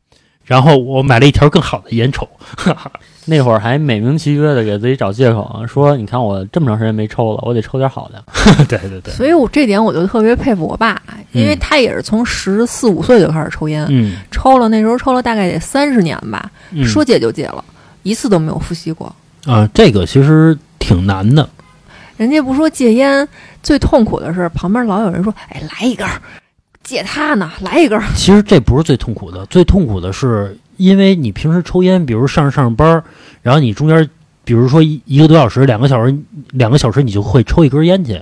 [0.45, 2.29] 然后我买了一条更好的烟抽，
[3.27, 8.23] 那会儿还美名其曰的给自己找借口啊，说你看我这么长时间没抽了，我得抽点好的。
[8.69, 11.01] 对对对”，所以我这点我就特别佩服我爸，
[11.33, 16.85] 因为他也是从十四五岁就开始抽烟，嗯，抽了那时候抽了大概得三十年吧，嗯。
[16.85, 17.65] 说戒就戒了，
[18.03, 19.15] 一次都没有复吸过。
[19.47, 21.49] 啊，这个其实挺难的，
[22.17, 23.27] 人家不说戒烟
[23.63, 26.21] 最痛苦的是旁边老有人说：“哎，来一根儿，
[26.83, 28.05] 戒他呢，来一根儿。
[28.15, 33.05] 其实这不是最痛苦的，最痛苦的是因为你平时抽烟，比如上着上班儿，
[33.43, 34.09] 然后你中间，
[34.45, 36.17] 比如说一一个多小时、两个小时、
[36.51, 38.21] 两个小时，你就会抽一根烟去。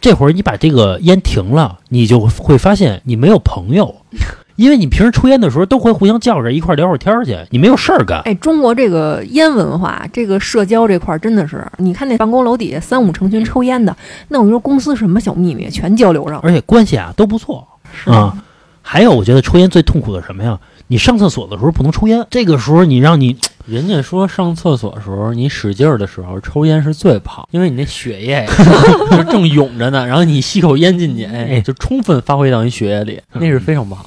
[0.00, 3.94] 这会儿你把这个烟停了，你就会发现你没有朋友，
[4.56, 8.18] 因为你平时抽烟的时候都会互相叫着一块儿聊会儿天儿去，你没有事儿干。
[8.22, 13.94] 哎，中国这个烟文化，这个社交这块儿真的是，你看那办公楼底下三五成群抽烟的，
[14.28, 16.40] 那我说公司什么小秘密全交流上。
[16.40, 17.66] 而且关系啊都不错
[18.06, 18.36] 啊。
[18.82, 20.58] 还有，我觉得抽烟最痛苦的什么呀？
[20.88, 28.44] 你上厕所的时候不能抽烟，这个时候你让你 人家说上厕所的时候，你使劲儿的时候抽烟是最不好，因为你那血液
[29.12, 34.06] 就正涌着呢，然后你吸口烟进去，哎，就充分发挥到你血液里，那是非常不好。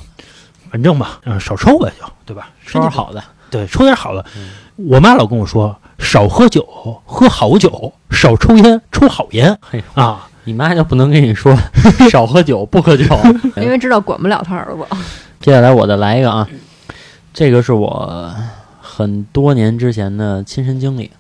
[0.69, 2.49] 反正吧，嗯，少抽呗，就对吧？
[2.65, 4.25] 抽点好的，对，抽点好的。
[4.35, 6.67] 嗯我妈老跟我说，少喝酒，
[7.05, 7.69] 喝好酒；
[8.09, 10.27] 少抽烟，抽好烟嘿啊。
[10.45, 11.55] 你妈就不能跟你说
[12.09, 13.05] 少喝酒，不喝酒。
[13.57, 14.83] 因为知道管不了他儿子。
[15.39, 16.47] 接下来我再来一个啊，
[17.33, 18.33] 这个是我
[18.81, 21.11] 很多年之前的亲身经历，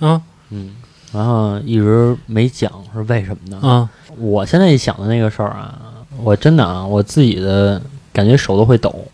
[0.00, 0.70] 啊嗯，
[1.12, 3.68] 然后一直没讲是为什么呢？
[3.68, 5.78] 啊我现在一想的那个事儿啊，
[6.22, 7.80] 我真的啊，我自己的
[8.12, 9.04] 感觉手都会抖，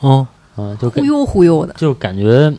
[0.00, 2.52] 哦啊，就忽悠忽悠的，就感觉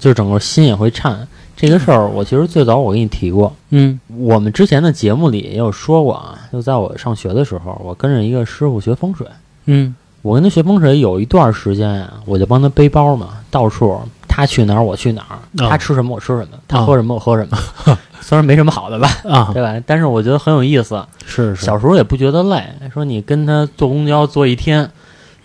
[0.00, 1.26] 就整个心也会颤。
[1.56, 9.26] 这个事儿，我其实最早我跟你提过，嗯我们之前的节目里也有说过啊，就在我上学的时候，我跟着一个师傅学风水。
[9.64, 17.56] 嗯我跟他学风水有一段时间呀、我就帮他背包嘛，到处他去哪儿我去哪儿，啊他吃什么我吃什么，他啊喝什么我喝什么。
[18.20, 19.80] 虽然没什么好的吧，啊，对吧？
[19.86, 21.00] 但是我觉得很有意思。
[21.24, 24.90] 是是小时候也不觉得累，说你跟他坐公交坐一天，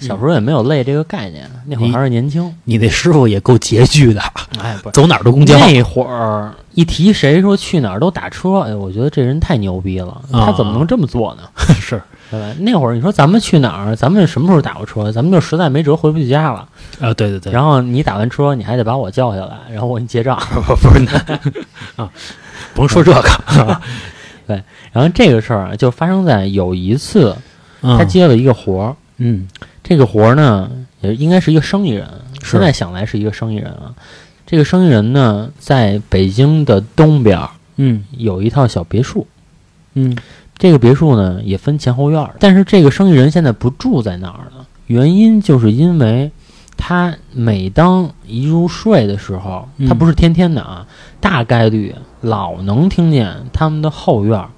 [0.02, 2.54] 小时候也没有累这个概念，那会儿还是年轻。
[2.66, 4.22] 你那师傅也够拮据的，
[4.62, 5.58] 哎，不是走哪儿都公交。
[5.60, 11.44] 那会儿一提谁说去哪儿都打车，哎，我觉得这人太牛逼了，啊他怎么能这么做呢？
[11.80, 12.56] 是对吧？
[12.60, 15.12] 那会儿你说咱们去哪儿，咱们什么时候打过车？
[15.12, 16.68] 咱们就实在没辙回不去家了。
[17.00, 20.38] 啊，对对对，然后你打完车，你还得把我叫下来，然后我给你结账。
[20.66, 22.10] 不不是那啊，
[22.74, 23.82] 甭说这个，
[24.48, 27.36] 对然后这个事儿啊就发生在有一次，
[27.82, 28.96] 他他接了一个活儿，嗯
[29.84, 30.70] 这个活儿呢
[31.02, 32.08] 也应该是一个生意人，
[32.44, 33.94] 现在想来是一个生意人啊。
[34.46, 38.04] 这个生意人呢，在北京的东边儿嗯。
[38.18, 39.26] 有一套小别墅，
[39.94, 40.18] 嗯。
[40.58, 46.32] 这个别墅呢也分前后院儿，但是这个生意人现在不住在那儿了，原因就是因为
[46.78, 49.88] 他每当一入睡的时候，嗯。
[49.88, 50.86] 他不是天天的啊，
[51.20, 54.50] 大概率老能听见他们的后院儿，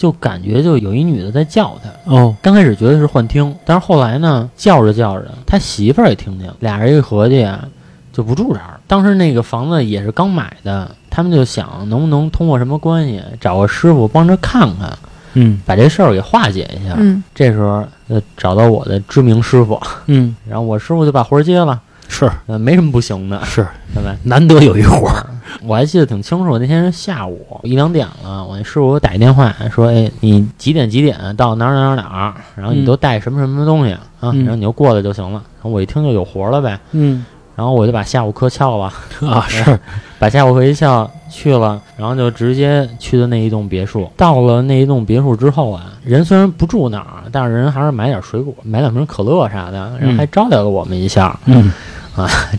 [0.00, 2.10] 就感觉就有一女的在叫他。
[2.10, 2.34] 哦。
[2.40, 7.68] 刚开始觉得是幻听，但是后来呢，叫着叫着，他媳妇儿也听见了，俩人一合计啊，
[8.10, 8.68] 就不住这儿。
[8.68, 8.80] 了。
[8.86, 14.98] 当时那个房子也是刚买的，他们就想能不能通过什么关系找个师傅帮着看看，
[15.34, 15.60] 嗯。
[15.66, 16.94] 把这事儿给化解一下。
[16.96, 17.22] 嗯。
[17.34, 20.34] 这时候呃找到我的知名师傅，嗯。
[20.48, 21.78] 然后我师傅就把活儿接了，
[22.10, 24.14] 是呃，没什么不行的，是， 对吧？
[24.24, 25.24] 难得有一活儿，
[25.62, 32.34] 我还记得挺清楚，那天是下午一两点了，我那师傅给我打一电话说：“哎，你几点几点到哪儿哪儿哪儿？
[32.56, 34.30] 然后你嗯都带什么什么东西啊？
[34.32, 38.92] 嗯然后你就过来就行了。”然后我一听就有活了呗，嗯然后我就把下午课翘了，
[39.28, 39.78] 啊 是，
[40.18, 44.10] 把下午课一翘去了，然后就直接去的那一栋别墅。
[44.16, 51.38] 到了那一栋别墅之后啊，人虽然不住那儿，但是人还是买点水果，买两瓶可乐啥的，然后还招待了我们一下。
[51.44, 51.70] 嗯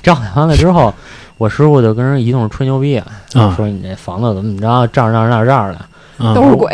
[0.04, 0.94] 招待完了之后，
[1.38, 6.70] 我师傅就跟人一通吹牛逼啊，啊说你这房子怎么怎么着，这儿这儿这儿这儿的，啊都是鬼。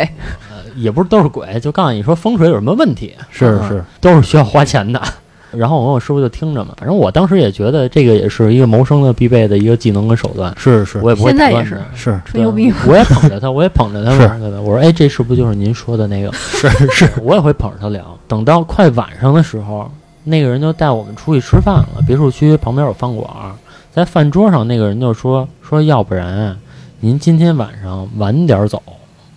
[0.50, 5.02] 呃也不是都是鬼，就告诉你说风水有什么问题，啊是是，都是需要花钱的。
[5.50, 11.82] 然后我跟我师傅就听着嘛，反正我当时也觉得这个也是一个谋生的必备的一个技能跟手段，是是我也不会现在也是。
[11.96, 14.60] 是吹牛逼我也捧着他，我也捧着他嘛，是对吧？
[14.60, 16.30] 我说，哎，这是不是就是您说的那个？
[16.34, 18.04] 是是， 我也会捧着他聊。
[18.28, 19.90] 等到快晚上的时候，
[20.28, 22.02] 那个人就带我们出去吃饭了。
[22.06, 23.52] 别墅区旁边有饭馆儿，
[23.90, 26.56] 在饭桌上，那个人就说说，要不然啊
[27.00, 28.82] 您今天晚上晚点走，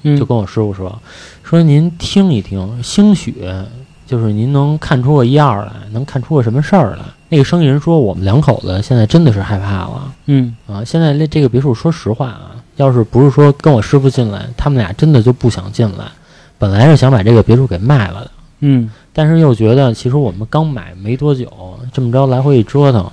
[0.04, 1.02] 嗯就跟我师傅说，
[1.44, 3.44] 说您听一听，兴许
[4.06, 7.00] 就是您能看出个一二来，能看出个什么事儿来。
[7.30, 10.14] 那个生意人说，我们两口子现在真的是害怕了。
[10.26, 16.06] 嗯啊，现在这这个别墅，说实话啊，要是不是说跟我师傅进来，他们俩真的就不想进来。
[16.58, 21.48] 本来是想把这个别墅给卖了的，嗯但是又觉得其实我们刚买没多久，
[21.92, 23.10] 这么着来回一折腾，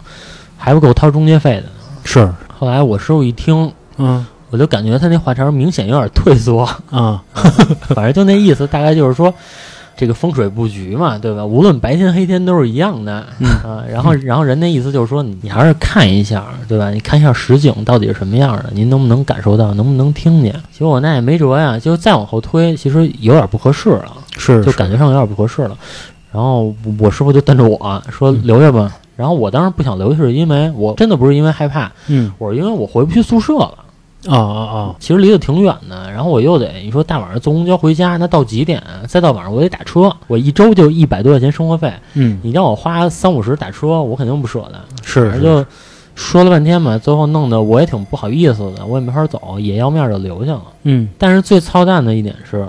[0.57, 1.69] 还不够掏中介费的呢。
[2.05, 7.23] 是后来我师傅一听，嗯我就感觉他那话茬明显有点退缩，啊
[7.95, 9.33] 反正就那意思，大概就是说。
[10.01, 11.45] 这个风水布局嘛，对吧？
[11.45, 16.91] 无论白天黑天都是一样的，嗯啊，然后然后人那意思就是说，你你还是看一下，对吧？
[16.91, 20.53] 你看一下实景到底是什么样的，您能不能感受到，能不能听见？
[20.71, 25.77] 结果我那也没辙呀，就再往后推，其实有点不合适了，是就感觉上有点不合适了。
[26.33, 33.74] 然后我师傅就瞪着我说嗯留下吧，然后我当时不想留下，是因为我真的不是因为害怕，嗯我是因为我回不去宿舍了。
[34.27, 38.83] 啊啊啊其实离得挺远的，然后我又得你说大晚上坐公交回家，那到几点？
[39.07, 44.81] 再到晚上我得打车，我一周就一百多块钱生活费，嗯你让我花三五十打车，我肯定不舍得。
[45.03, 45.64] 是就
[46.16, 50.64] 说了半天嘛，最后弄得我也挺不好意思的，我也没法走，也要面就留下了。
[50.83, 52.66] 嗯但是最操蛋的一点是，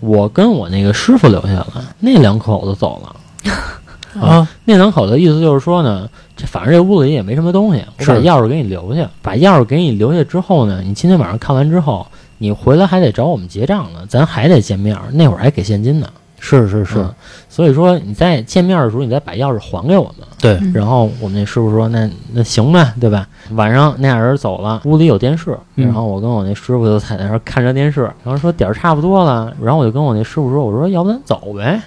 [0.00, 3.16] 我跟我那个师傅留下了，那两口子走了。
[4.20, 9.08] 啊那两口子意思就是说呢，这反正这屋子里也没什么东西，我把钥匙给你留下。
[9.22, 12.04] 把钥匙给你留下之后呢，你今天晚上看完之后，
[12.38, 16.08] 你回来还得找我们结账呢，咱还得见面，那会儿还给现金呢。
[16.40, 17.14] 是是是嗯
[17.48, 20.26] 所以说你在见面的时候，你再把钥匙还给我们。
[20.38, 31.78] 对嗯然后我们那师傅说：“那那行呗，对吧？”晚上那俩人走了，屋里有电视，嗯然后我跟我那师傅就在那儿看着电视，然后说点儿差不多了，然后我就跟我那师傅说：“我说要不咱走呗，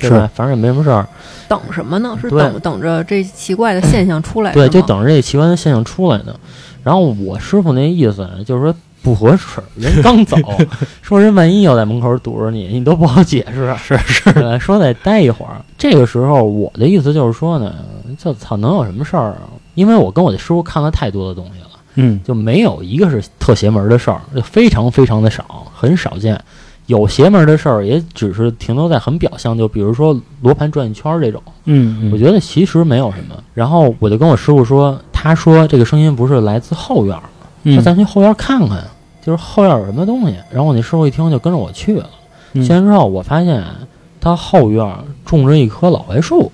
[0.00, 0.28] 对吧？
[0.34, 1.06] 反正也没什么事儿，
[1.46, 2.18] 等什么呢？
[2.20, 4.52] 是等等着这奇怪的现象出来？
[4.52, 6.34] 对，就等着这奇怪的现象出来呢。”
[6.82, 10.36] 然后我师傅那意思就是说不合适，人刚走，
[11.02, 15.60] 说人万一要在门口堵着你，你都不好解释， 是是，说得待一会儿。
[15.76, 17.74] 这个时候我的意思就是说呢，
[18.18, 19.42] 就操，能有什么事儿啊？
[19.74, 21.68] 因为我跟我的师傅看了太多的东西了。
[21.94, 26.40] 嗯就没有一个是特邪门的事儿，就非常非常的少，很少见。
[26.86, 31.42] 有邪门的事儿，也只是停留在很表象，就比如说罗盘转一圈儿这种。
[31.66, 33.36] 嗯我觉得其实没有什么。
[33.52, 37.22] 然后我就跟我师傅说，他说这个声音不是来自后院儿，
[37.62, 38.82] 嗯那咱去后院儿看看，
[39.24, 40.34] 就是后院儿有什么东西。
[40.50, 42.10] 然后我那师傅一听就跟着我去了。
[42.54, 43.64] 嗯去完之后，我发现
[44.20, 44.84] 他后院
[45.24, 46.50] 种着一棵老槐树，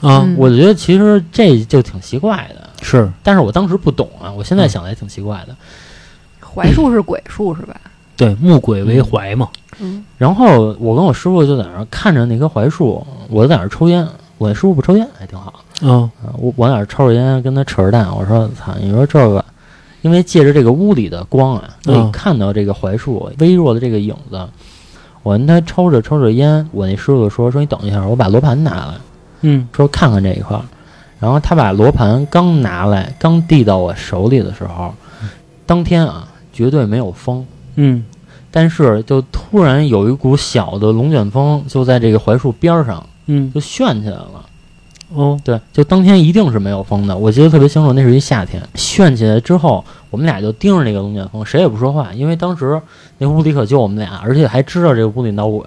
[0.00, 5.56] 啊，嗯我觉得其实这就挺奇怪的，是但是我当时不懂啊，我现在想来挺奇怪的。
[6.40, 7.74] 槐树是鬼树是吧？
[8.16, 9.48] 对，木鬼为槐嘛。
[9.80, 14.06] 嗯然后我跟我师傅就在那儿看着那棵槐树，我在那儿抽烟，
[14.38, 15.61] 我那师傅不抽烟，还挺好。
[15.82, 19.44] 啊啊，我我在那儿抽着烟，跟他扯着淡，我说：“操，你说这个，
[20.00, 24.40] 因为借着这个屋里的光啊，可以嗯看到这个槐树微弱的这个影子。”
[25.22, 28.94] 我跟他抽着抽着烟，我那师傅说：“说你等一下，我把罗盘拿来，
[29.42, 30.64] 嗯说看看这一块儿。”
[31.20, 34.92] 然后他把罗盘刚拿来，刚递到我手里的时候，
[35.64, 38.04] 当天啊，绝对没有风，嗯
[38.50, 44.44] 但是就突然有一股小的龙卷风就在这个槐树边儿上嗯就旋起来了。
[45.14, 48.62] 哦对，就当天一定是没有风的，我记得特别清楚，那是一夏天。
[48.74, 52.80] 炫起来之后，我们俩就盯着那个龙卷风，谁也不说话，因为当时
[53.18, 55.62] 那屋里可就我们俩，而且还知道这个屋里闹鬼。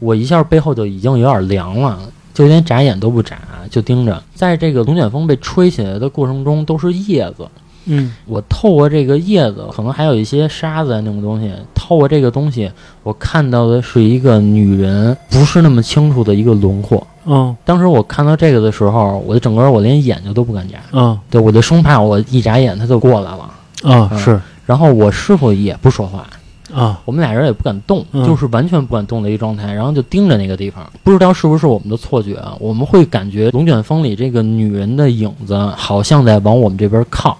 [0.00, 1.98] 我一下背后就已经有点凉了，
[2.34, 3.38] 就连眨眼都不眨，
[3.70, 4.22] 就盯着。
[4.34, 7.46] 在这个龙卷风被吹起来的过程中，都是叶子。
[7.86, 12.70] 嗯我透过这个叶子，可能还有一些沙子啊那种东西，透过这个东西，
[13.02, 17.06] 我看到的是一个女人，不是那么清楚的一个轮廓。
[17.24, 23.50] 哦当时我看到这个的时候，我的整个我连眼睛都不敢眨，嗯对我就生怕我一眨眼他就过来了。
[23.82, 26.26] 嗯啊是然后我师傅也不说话，
[26.74, 30.90] 啊我们俩人也不敢动，嗯就是完全不敢动的一个状态，然后就盯着那个地方。
[31.02, 32.56] 不知道是不是我们的错觉啊？
[32.58, 37.38] 我们会感觉龙卷风里这个女人的影子好像在往我们这边靠。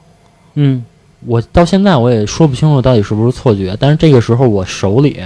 [0.55, 0.85] 嗯
[1.27, 5.19] 我到现在我也说不清楚到底是不是错觉，但是这个时候我手里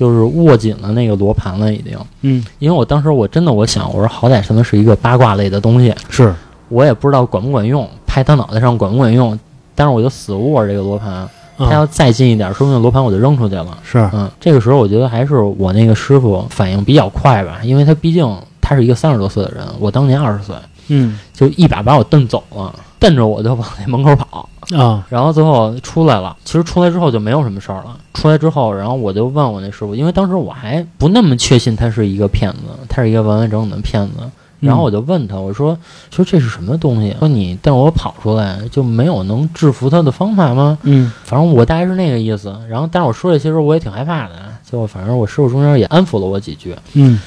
[0.00, 1.94] 就是握紧了那个罗盘了，已经。
[2.22, 6.34] 嗯因为我当时我真的我想，我说好歹什么是一个八卦类的东西，是
[6.70, 9.38] 我也不知道管不管用，拍他脑袋上管不管用，
[9.74, 11.28] 但是我就死握着这个罗盘，
[11.58, 13.76] 他啊要再近一点，说不定罗盘我就扔出去了。
[13.84, 18.26] 是嗯，这个时候我觉得还是我那个师傅反应比较快吧，因为他毕竟
[18.58, 20.56] 他是一个三十多岁的人，我当年二十岁，
[20.88, 24.48] 嗯就一把把我蹬走了，蹬着我就往那门口跑。
[24.76, 27.96] 啊然后最后出来了，其实出来之后就没有什么事儿了。
[28.14, 34.12] 出来之后，然后我就问我那师傅，因为当时我还不那么确信他是一个骗子，他是一个完完整整的骗子。
[34.60, 35.76] 然后我就问他，我说
[36.10, 37.16] 说这是什么东西？
[37.18, 40.76] 说你带我跑出来就没有能制服他的方法吗？
[40.82, 42.54] 嗯反正我大概是那个意思。
[42.68, 44.34] 然后，但是我说这些时候我也挺害怕的，
[44.70, 46.76] 就反正我师傅中间也安抚了我几句。
[46.92, 47.18] 嗯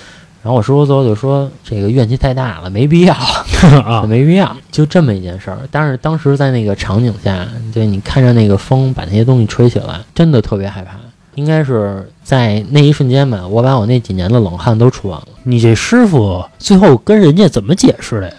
[0.43, 3.15] 然后我师傅最后就说这个怨气太大了，没必要。
[3.85, 5.57] 啊没必要，就这么一件事儿。
[5.71, 10.97] 但是当时在那个场景下，对你看着那个风把那些东西吹起来，真的特别害怕。
[11.35, 15.27] 应该是在那一瞬间吧，我把我那几年的冷汗都出完了。
[15.43, 18.35] 你这师傅最后跟人家怎么解释的呀？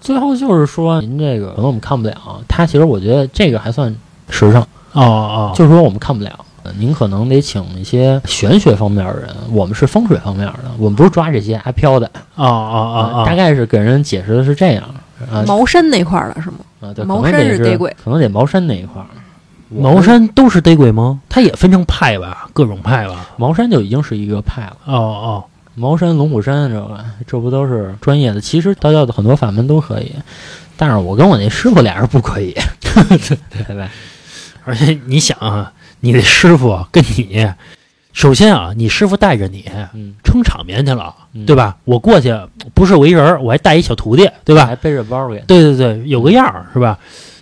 [0.00, 2.14] 最后就是说，您这个可能我们看不了。
[2.46, 3.92] 他其实我觉得这个还算
[4.30, 4.60] 实诚，
[4.92, 6.30] 哦哦就是说我们看不了。
[6.78, 12.06] 您可能得请一些玄学方面的人，我们是风水方面的，我们不是抓这些阿飘的。
[12.34, 14.84] 哦哦哦哦大概是给人解释的是这样
[15.30, 16.56] 啊茅山那块儿了是吗？
[16.80, 19.06] 啊，对，茅山可能得是是逮鬼，可能得茅山那一块儿。
[19.68, 21.20] 茅山都是逮鬼吗？
[21.28, 23.30] 它也分成派吧，各种派吧。
[23.36, 24.76] 茅山就已经是一个派了。
[24.84, 25.44] 哦哦，
[25.74, 28.40] 茅山、龙虎山，这个这不都是专业的？
[28.40, 30.12] 其实道教的很多法门都可以，
[30.76, 32.54] 但是我跟我那师傅俩人不可以，
[33.66, 33.88] 对吧？
[34.64, 37.48] 而且你想啊，你的师傅跟你，
[38.12, 41.76] 首先啊，你师傅带着你嗯，撑场面去了，嗯对吧？
[41.84, 42.34] 我过去
[42.74, 44.66] 不是我一人，我还带一小徒弟，对吧？
[44.66, 46.98] 还背着包给，对对对，有个样儿是吧？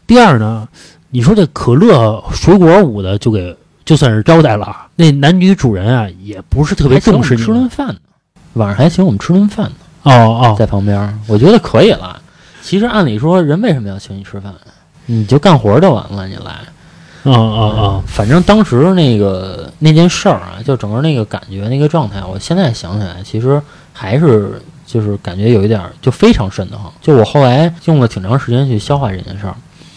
[0.06, 0.66] 第二呢，
[1.10, 7.96] 你说这可乐水果舞的就给就算是招待了，那男女主人啊也不是特别重视你吃顿饭呢，
[8.54, 12.20] 晚上还请我们吃顿饭呢，哦哦在旁边，我觉得可以了。
[12.62, 14.52] 其实按理说，人为什么要请你吃饭？
[15.06, 16.56] 你就干活就完了，你来。
[17.24, 23.60] 哦哦反正当时那个那件事儿啊，就整个那个感觉、那个状态，我现在想起来，其实
[23.92, 26.92] 还是就是感觉有一点儿就非常瘆得慌。
[27.00, 29.54] 就我后来用了挺长时间去消化这件事儿。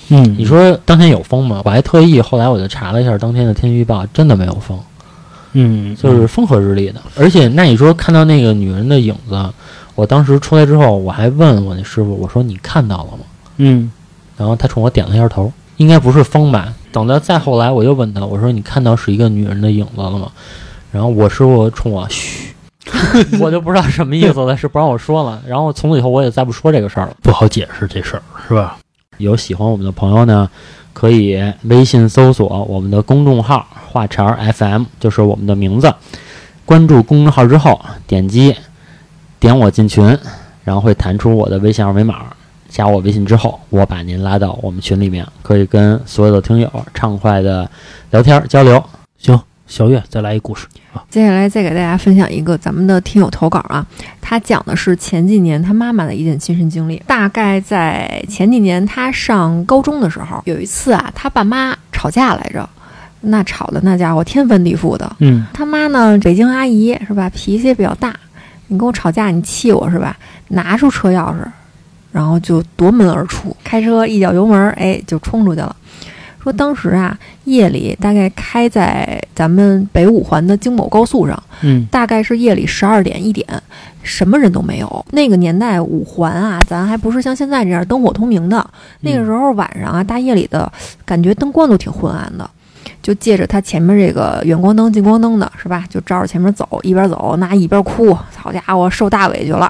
[0.09, 1.61] 嗯，你说当天有风吗？
[1.65, 4.79] 我还特意后来我就查了一下当天的天气预报，真的没有风，
[5.51, 7.01] 嗯，就是风和日丽的。
[7.17, 9.49] 而且那你说看到那个女人的影子，
[9.95, 13.25] 我当时出来之后，我还问我那师傅，我说你看到了吗？
[13.57, 13.91] 嗯
[14.37, 16.73] 然后他冲我点了一下头，应该不是风吧？
[16.97, 20.31] 等到再后来，我又问他，我说你看到是一个女人的影子了吗？
[20.91, 22.55] 然后我师傅冲我嘘，
[23.39, 25.39] 我就不知道什么意思了，是不让我说了。
[25.45, 27.15] 然后从此以后我也再不说这个事儿了。
[27.21, 28.79] 不好解释这事儿是吧？
[29.19, 30.49] 有喜欢我们的朋友呢，
[30.91, 35.93] 可以微信搜索我们的公众号“话茬 FM”，就是我们的名字。
[36.65, 38.55] 关注公众号之后，点击
[39.39, 40.17] 点我进群，
[40.63, 42.25] 然后会弹出我的微信二维码。
[42.69, 47.69] 加我微信之后，我把您拉到我们群里面，可以跟所有的听友畅快的
[48.11, 48.83] 聊天交流。
[49.17, 53.85] 行，小月再来一故事啊，接下来再给大家分享一个咱们的听友投稿啊，
[54.21, 57.01] 他讲的是前几年他妈妈的一件亲身经历。
[57.07, 62.69] 大概在前几年他上高中的时候，有一次啊，他爸妈吵架来着，
[63.21, 65.11] 那吵的那家伙天翻地覆的。
[65.19, 68.15] 嗯他妈呢，北京阿姨是吧，脾气也比较大，
[68.67, 70.15] 你跟我吵架，你气我是吧？
[70.49, 71.39] 拿出车钥匙，
[72.11, 75.75] 然后就夺门而出，开车一脚油门，哎，就冲出去了。
[76.41, 83.45] 说当时啊，夜里大概开在咱们北五环的京某高速上，嗯大概是夜里十二点一点，
[84.01, 85.05] 什么人都没有。
[85.11, 88.65] 那个年代五环啊，咱还不是像现在这样灯火通明的，
[89.01, 90.71] 那个时候晚上啊，大夜里的
[91.03, 92.49] 感觉灯光都挺昏暗的。
[93.03, 95.83] 就借着他前面这个远光灯、近光灯的是吧？
[95.89, 99.69] 就照着前面走，一边走那一边哭，好家伙，受大委屈了。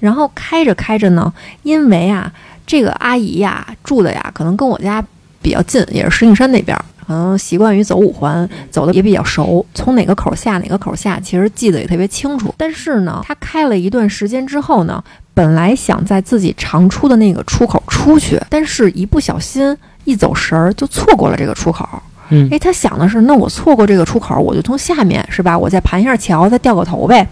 [0.00, 1.32] 然后开着开着呢，
[1.62, 2.32] 因为啊，
[2.66, 5.04] 这个阿姨呀住的呀，可能跟我家
[5.40, 12.54] 比较近，也是石景山那边儿，可能习惯于走五环，走的也比较熟，从哪个口下哪个口下，其实记得也特别清楚。
[12.58, 21.88] 但是呢，她开了一段时间之后呢，本来想在自己常出的那个出口出去，但是一不小心一走神儿，就错过了这个出口。
[22.28, 25.56] 嗯哎，他想的是，那我错过这个出口，我就从下面是吧？
[25.56, 27.24] 我再盘一下桥，再掉个头呗。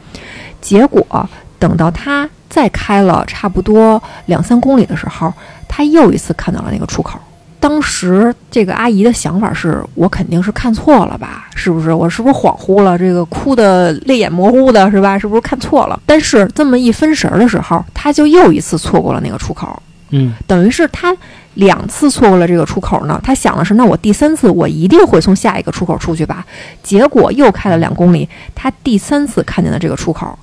[0.60, 5.32] 结果等到他再开了差不多两三公里的时候，
[5.66, 7.18] 他又一次看到了那个出口。
[7.59, 11.48] 当时这个阿姨的想法是我肯定是看错了吧？
[11.57, 11.92] 是不是？
[11.92, 12.96] 我是不是恍惚了？
[12.96, 15.18] 这个哭的泪眼模糊的是吧？
[15.18, 15.98] 是不是看错了？
[16.07, 19.82] 但是这么一分神儿的时候，他就又一次错过了那个出口。
[20.11, 21.16] 嗯等于是他
[21.55, 23.18] 两次错过了这个出口呢。
[23.24, 26.44] 他想的是，那我第三次我一定会从下一个出口出去吧。
[26.84, 30.38] 结果又开了两公里，他第三次看见了这个出口。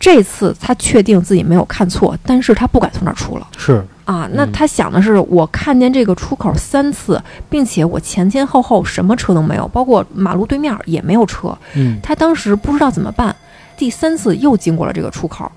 [0.00, 4.26] 这次他确定自己没有看错，但是他不敢从那儿出了是啊。
[4.32, 11.56] 那嗯他想的是，我看见这个出口三次，并且我前前后后什么车都没有，包括马路对面也没有车。
[11.74, 13.36] 嗯他当时不知道怎么办，
[13.76, 15.52] 第三次又经过了这个出口，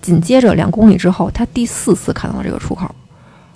[0.00, 2.90] 紧接着两公里之后，他第四次看到了这个出口。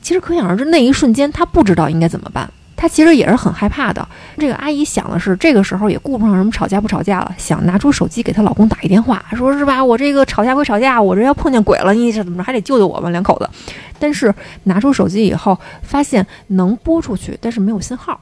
[0.02, 2.48] 其实可想而知，那一瞬间他不知道应该怎么办，
[2.78, 4.06] 他其实也是很害怕的。
[4.38, 13.50] 这个阿姨想的是，这个时候也顾不上什么吵架不吵架了，想拿出手机给她老公打一电话，说是吧，我这个吵架归吵架，我这要碰见鬼了，你这怎么着还得救救我们两口子。
[13.98, 18.18] 但是拿出手机以后，发现能拨出去，但是没有信号。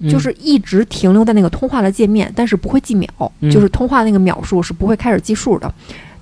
[0.00, 3.08] 嗯就是一直停留在那个通话的界面，但是不会记秒，
[3.40, 5.72] 嗯就是通话那个秒数是不会开始计数的。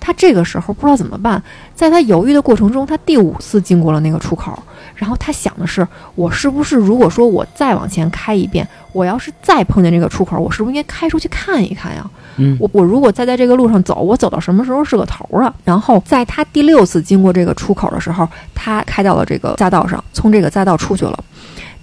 [0.05, 1.40] 他这个时候不知道怎么办，
[1.76, 4.61] 在他犹豫的过程中，他第五次经过了那个出口，
[4.96, 5.86] 然后他想的是：
[6.16, 12.05] 我是不是如果说我再往前开一遍，我要是再碰见这个出口，我是不是应该开出去看一看呀？
[12.38, 15.55] 嗯我我如果再在这个路上走，我走到什么时候是个头啊？
[15.64, 21.24] 然后在他第六次经过这个出口的时候，他开到了这个匝道上，从这个匝道出去了。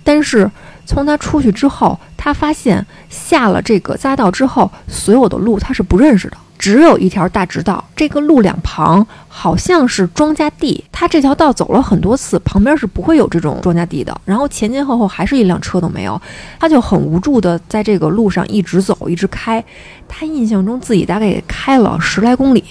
[0.03, 0.49] 但是
[0.86, 7.84] 从他出去之后，他发现下了这个匝道之后，所有的路他是不认识的，只有一条大直道。
[7.95, 14.16] 这个路两旁好像是庄稼地，他这条道走了很多次，旁边是不会有这种庄稼地的。
[14.26, 16.22] 然后前前后后还是一辆车都没有，
[16.60, 19.64] 他就很无助的在这个路上一直走，一直开。
[20.07, 22.64] 他印象中自己大概也开了十来公里，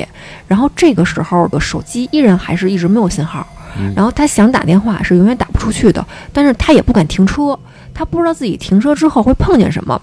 [0.46, 3.46] 然后这个时候的手机依然还是一直没有信号。
[3.78, 7.56] 嗯然后他想打电话是永远打不出去的，但是他也不敢停车，
[7.98, 10.00] 他不知道自己停车之后会碰见什么，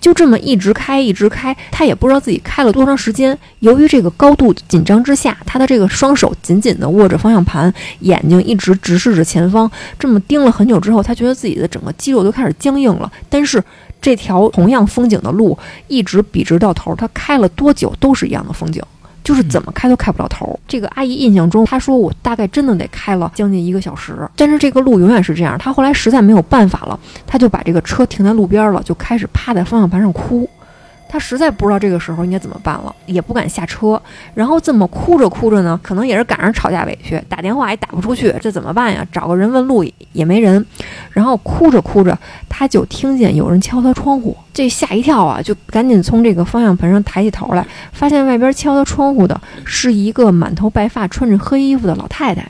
[0.00, 3.38] 就这么一直开一直开，他也不知道自己开了多长时间。
[3.60, 13.08] 由于这个高度紧张之下，他的这个双手紧紧地握着方向盘，眼睛一直直视着前方，这么盯了很久之后，他觉得自己的整个肌肉都开始僵硬了。
[13.30, 13.62] 但是
[14.02, 18.82] 这条同样风景的路一直笔直到头，他开了多久都是一样的风景。
[19.26, 20.56] 就是怎么开都开不了头。
[20.68, 25.58] 这个阿姨印象中，她说我大概真的得开了将近一个小时，但是这个路永远是这样。
[25.58, 26.96] 她后来实在没有办法了，
[27.26, 30.48] 她就把这个车停在路边了，就开始趴在方向盘上哭。
[31.16, 33.98] 他实在不知道这个时候应该怎么办了，也不敢下车。
[34.34, 39.02] 然后这么哭着哭着呢，可能也是赶上吵架委屈，打电话也打不出去，这怎么办呀？
[39.10, 40.62] 找个人问路也没人。
[41.12, 42.18] 然后哭着哭着，
[42.50, 52.46] 他就听见有人敲他窗户，这吓一跳啊，就赶紧从这个方向盘上抬起头来，发现外边敲他窗户的是一个满头白发、穿着黑衣服的老太太。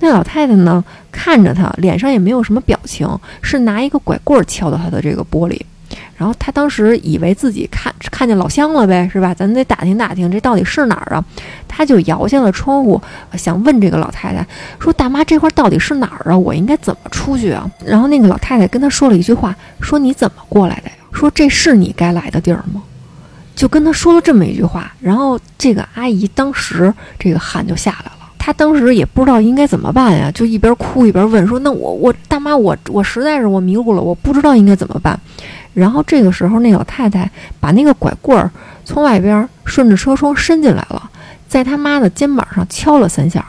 [0.00, 3.08] 那老太太呢，看着他，脸上也没有什么表情，
[3.40, 5.58] 是拿一个拐棍敲到他的这个玻璃。
[6.16, 9.34] 然后她当时以为自己看看见老乡了呗，是吧？
[9.34, 11.24] 咱得打听打听，这到底是哪儿啊？
[11.68, 13.00] 她就摇下了窗户，
[13.36, 14.46] 想问这个老太太
[14.78, 16.38] 说：“大妈，这块儿到底是哪儿啊？
[16.38, 20.94] 我应该怎么出去啊？”然后那个老太太跟她说了一句话，说：“你怎么过来的呀？
[21.12, 22.82] 说这是你该来的地儿吗？”
[23.56, 28.12] 就跟她说了这么一句话，然后这个阿姨当时这个汗就下来了。
[28.38, 35.18] 她当时也不知道应该怎么办呀，就一边哭一边问说：“那我我大妈我我实在是我迷路了，我不知道应该怎么办。”
[35.74, 38.50] 然后这个时候，那老太太把那个拐棍儿
[38.84, 41.10] 从外边顺着车窗伸进来了，
[41.46, 43.44] 在他妈的肩膀上敲了三下，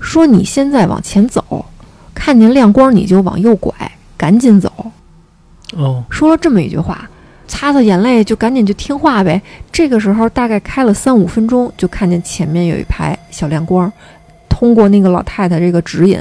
[0.00, 1.66] 说：“你现在往前走，
[2.14, 3.74] 看见亮光你就往右拐，
[4.16, 4.72] 赶紧走。”
[5.76, 7.08] 哦，说了这么一句话，
[7.46, 9.42] 擦擦眼泪就赶紧就听话呗。
[9.70, 13.92] 这个时候大概开了三五分钟，就看见前面有一排小亮光，
[14.48, 16.18] 通过那个老太太这个指引，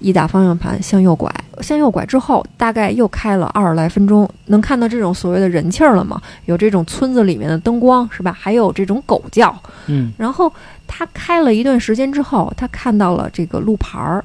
[0.00, 1.32] 一打方向盘向右拐。
[1.60, 6.20] 向右拐之后，大概又开了二十来分钟，能看到这种所谓的人气儿了吗？
[6.46, 8.32] 有这种村子里面的灯光是吧？
[8.32, 9.54] 还有这种狗叫。
[9.86, 10.50] 嗯然后
[10.86, 14.24] 他开了一段时间之后，他看到了这个路牌儿，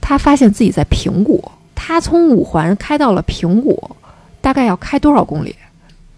[0.00, 1.42] 他发现自己在平谷。
[1.74, 3.90] 他从五环开到了平谷，
[4.40, 5.56] 大概要开多少公里？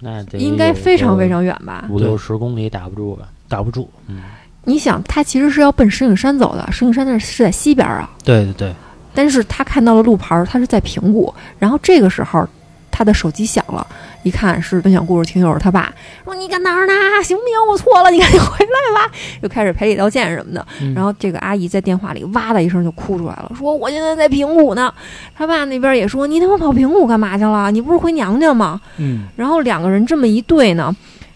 [0.01, 1.87] 那得应该非常非常远吧？
[1.89, 3.29] 五六十公里打不住吧？
[3.49, 3.89] 打不住。
[4.09, 4.21] 嗯，
[4.65, 8.75] 你想，他其实是要奔石景山走的，石景山那是在西边啊，对对对，
[9.15, 11.33] 但是他看到了路牌儿，他是在平谷。
[11.59, 12.47] 然后这个时候，
[12.91, 13.87] 他的手机响了，
[14.23, 15.93] 一看是分享故事听友他爸，
[16.25, 16.93] 说你搁哪儿呢？
[17.23, 17.55] 行不行？
[17.69, 19.13] 我错了，你赶紧回来吧。
[19.41, 20.65] 又开始赔礼道歉什么的。
[20.81, 24.93] 嗯然后这个阿姨在电话里哇的一声就哭出来了，说我现在在平谷呢。
[25.37, 27.71] 他爸那边也说你他妈跑平谷干嘛去了？
[27.71, 28.81] 你不是回娘家吗？
[28.99, 30.95] 嗯然后两个人这么一对呢，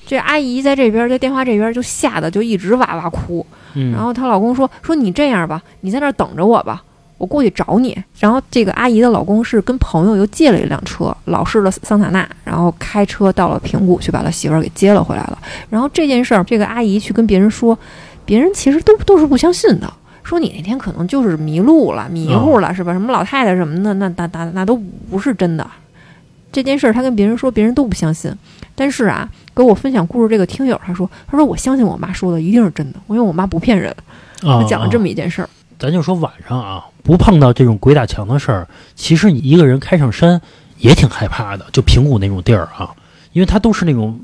[0.09, 3.45] 这阿姨在这边在电话这边就吓得就一直哇哇哭。
[3.75, 6.83] 嗯，然后她老公说说你这样吧，你在那儿等着我吧，
[7.19, 7.95] 我过去找你。
[8.19, 15.39] 然后这个阿姨的老公是跟朋友又借了一辆车，老式的桑塔纳，然后开车到了平谷去把他媳妇儿给接了回来了。
[15.69, 17.79] 然后这件事儿，这个阿姨去跟别人说，
[18.25, 19.93] 别人其实都都是不相信的。
[20.25, 22.93] 说你那天可能就是迷路了、迷糊了，是吧？
[22.95, 24.75] 什么老太太什么的，那那那那都
[25.11, 25.67] 不是真的。
[26.51, 28.33] 这件事儿，他跟别人说，别人都不相信。
[28.75, 29.29] 但是啊，
[29.59, 33.91] 给我分享故事这个听友，他说：“他说我相信我妈说的一定是真的，因为我妈不骗人。”
[34.47, 35.51] 啊他讲了这么，么一件事儿。
[35.81, 40.41] 咱就说晚上啊，不碰到这种鬼打墙的事儿，其实你一个人开上山
[40.79, 41.67] 也挺害怕的。
[41.73, 42.95] 就平谷那种地儿啊，
[43.33, 44.21] 因为它都是那种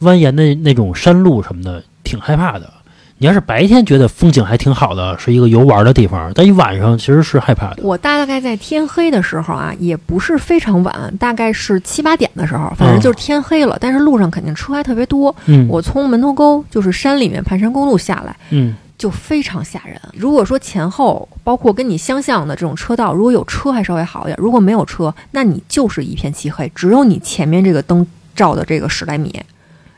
[0.00, 2.72] 蜿蜒的那种山路什么的，挺害怕的。
[3.18, 7.78] 你要是白天觉得风景还挺好的，是一个游玩的地方，但一晚上其实是害怕的。
[7.82, 15.34] 我大概在天黑的时候啊，也不是非常晚，大概是七八点的时候，反正就是天黑了，但是路上肯定车还特别多。
[15.46, 20.00] 嗯，我从门头沟就是山里面盘山公路下来，嗯就非常吓人。
[20.14, 29.38] 如果说前后包括跟你相向的这种车道，如果有车还稍微好一点，如果没有车，那你就是一片漆黑，只有你前面这个灯照的这个十来米，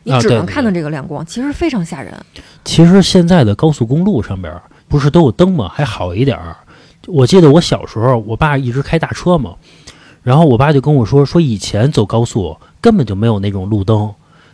[0.02, 2.14] 你只能看到这个亮光，其实非常吓人。
[2.64, 5.68] 其实现在的高速公路上边儿不是都有灯吗？
[5.68, 6.56] 还好一点儿。
[7.06, 9.54] 我记得我小时候，我爸一直开大车嘛，
[10.22, 14.12] 然后我爸就跟我说，说以前走高速根本就没有那种路灯，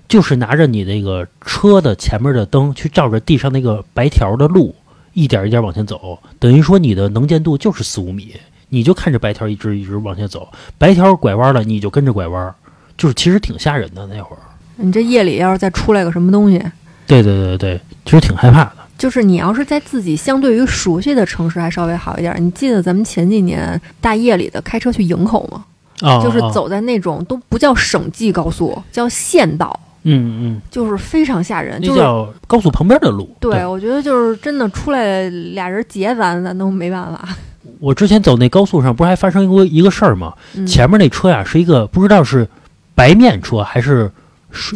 [0.09, 4.74] 就是拿着你那个车的前面的灯去照着地上那个白条的路，
[5.14, 8.36] 一点一点往前走，等于说你的能见度就是四五米，
[8.68, 12.55] 你就看着白条一直一直往前走，白条拐弯了你就跟着拐弯，
[12.97, 14.42] 就是其实挺吓人的那会儿。
[14.77, 16.59] 你这夜里要是再出来个什么东西，
[17.07, 18.72] 对对对对，其实挺害怕的。
[18.97, 22.35] 就是你要是在自己相对于熟悉的城市还稍微好一点。
[22.39, 25.64] 你记得咱们前几年大夜里的开车去营口吗？
[26.01, 30.61] 啊，啊，就是走在那种都不叫省际高速，叫县道，嗯嗯。
[30.70, 31.83] 就是非常吓人。
[31.83, 33.29] 就叫高速旁边的路。
[33.41, 37.29] 对，我觉得就是真的出来俩人劫咱，咱都没办法。
[37.81, 40.33] 我之前走那高速上，不是还发生过一个事儿吗？
[40.55, 42.49] 嗯、前面那车呀是一个不知道是
[42.95, 44.12] 白面车还是是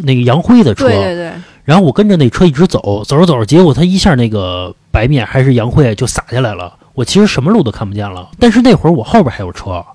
[0.03, 1.31] 那个杨辉的车，对对对，
[1.63, 6.73] 然后我跟着那车一直走，走着走着，结果他一下那个白面还是杨辉就洒下来了。
[6.93, 9.85] 我其实什么路都看不见了，但是那会儿我后边还有车，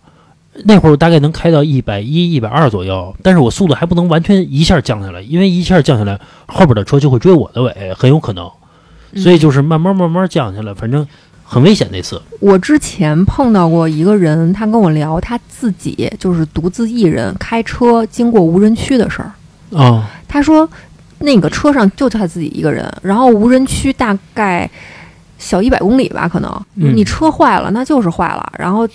[0.64, 8.50] 那会儿我大概能开到一百一、一百二左右，但是我速度还不能完全一下降下来，因为一下降下来，后边的车就会追我的尾，很有可能。
[9.16, 11.06] 所以嗯就是慢慢慢慢降下来，反正
[11.44, 12.20] 很危险那次。
[12.40, 19.30] 我之前碰到过一个人，他跟我聊他自己就是独自一人开车经过无人区的事儿。
[19.72, 20.68] 啊、他说，
[21.18, 24.68] 那个车上就他自己一个人，然后无人区大概
[25.38, 28.88] 小一百公里吧，可能嗯你车坏了那就是坏了，然后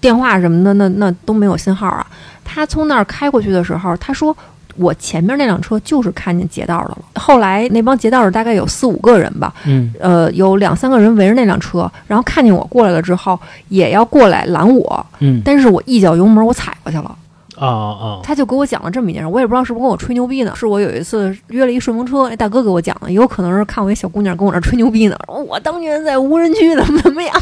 [0.00, 2.06] 电话什么的那那都没有信号啊。
[2.44, 4.36] 他从那儿开过去的时候，他说。
[4.76, 6.98] 我前面那辆车就是看见劫道的了。
[7.14, 17.16] 后来那帮劫道的大概有四五个人吧，嗯呃，有两三个人围着那辆车，然后看见我过来了之后，也要过来拦我，嗯但是我一脚油门我踩过去了。
[17.56, 20.52] 啊啊他就给我讲了这么一件事，我也不知道是不是跟我吹牛逼呢。
[20.56, 25.16] 是我有一次约了一顺风车，那大哥给我讲的，也有可能是看我一小姑娘跟我那儿吹牛逼呢。
[25.28, 27.34] 我当年在无人区怎么怎么样，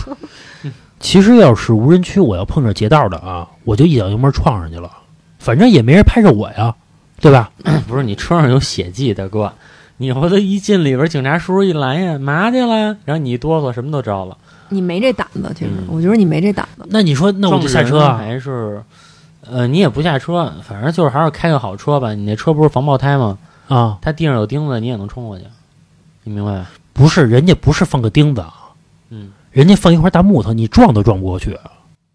[1.01, 4.91] 其实要是无人区，我要碰着劫道的啊，我就一脚油门撞上去了，
[5.39, 6.75] 反正也没人拍着我呀，
[7.21, 7.51] 对吧？
[7.89, 9.53] 不是你车上有血迹，大哥，
[9.97, 12.97] 你回头一进里边，警察叔叔一拦呀，嘛去了？
[13.05, 14.37] 然后你一哆嗦，什么都着了。
[14.69, 15.53] 你没这胆子。
[15.55, 16.87] 其实嗯我觉得你没这胆子。
[16.89, 18.17] 那你说，那我就下车啊？
[18.17, 18.83] 还是
[19.51, 22.15] 呃，你也不下车，反正就是还是开个好车吧。
[22.15, 23.37] 你那车不是防爆胎吗？
[23.69, 25.45] 啊，它地上有钉子，你也能冲过去，
[26.25, 26.71] 你明白吧？
[26.93, 28.53] 不是，人家不是放个钉子，啊
[29.11, 31.59] 嗯，人家放一块大木头，你撞都撞不过去，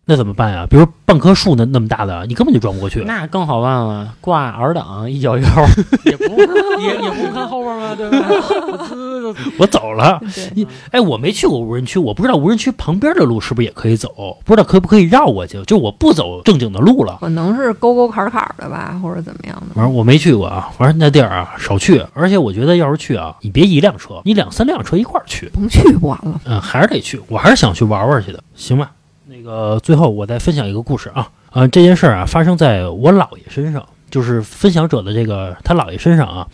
[0.05, 0.65] 那怎么办呀？
[0.69, 3.03] 比如半棵树那那么大的，你根本就撞不过去。
[3.03, 5.45] 那更好办了，挂 R 档一脚油，
[6.05, 6.23] 也不
[6.82, 7.93] 也也不看后边吗？
[7.95, 8.17] 对吧？
[9.34, 10.21] 滋 我走了。
[10.53, 15.61] 你哎，我没去过无人区，我不知道无人区旁边的路是不是也可以走，不知道可不可以绕过去。
[15.63, 17.17] 就我不走正经的路了。
[17.19, 19.75] 可能是沟沟坎坎的吧，或者怎么样的。
[19.75, 22.03] 反正我没去过啊，反正那地儿啊少去。
[22.13, 26.39] 而且我觉得要是去啊，你别一辆车，你两三辆车一块儿去，甭去不完了。
[26.45, 27.19] 嗯，还是得去。
[27.28, 28.91] 我还是想去玩玩去的，行吧？
[29.25, 36.47] 那个最后我再分享一个故事啊，呃，这件事儿啊发生在我姥爷身上，就是分享者的这个他姥爷身上啊。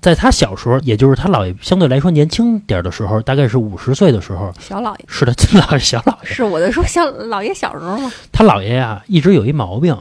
[0.00, 5.04] 在他小时候，也就是他姥爷相对来说年轻点儿的时候，大概是五十岁的时候，小姥爷。
[5.06, 7.98] 是的，真姥爷小姥爷，是我在说小姥爷小时候。
[7.98, 9.94] 嘛，他姥爷呀一直有一毛病，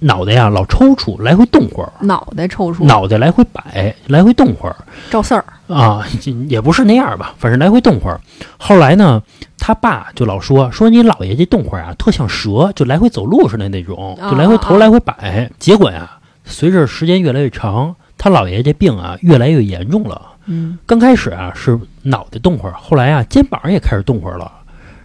[0.00, 4.76] 脑袋呀老抽搐，来回动会儿，脑袋抽搐，脑袋来回摆，来回动会儿。
[5.10, 6.04] 赵四儿，啊，
[6.48, 8.20] 也不是那样吧，反正来回动会儿。
[8.58, 9.22] 后来呢，
[9.58, 15.48] 他爸就老说说你姥爷这动会儿啊，特像蛇，就来回走路似的那种，就来回头来回摆。
[15.58, 20.20] 结果呀，随着时间越来越长，他姥爷这病啊越来越严重了。
[20.46, 24.50] 嗯，刚开始啊是脑袋动会儿，后来啊肩膀也开始动会儿了，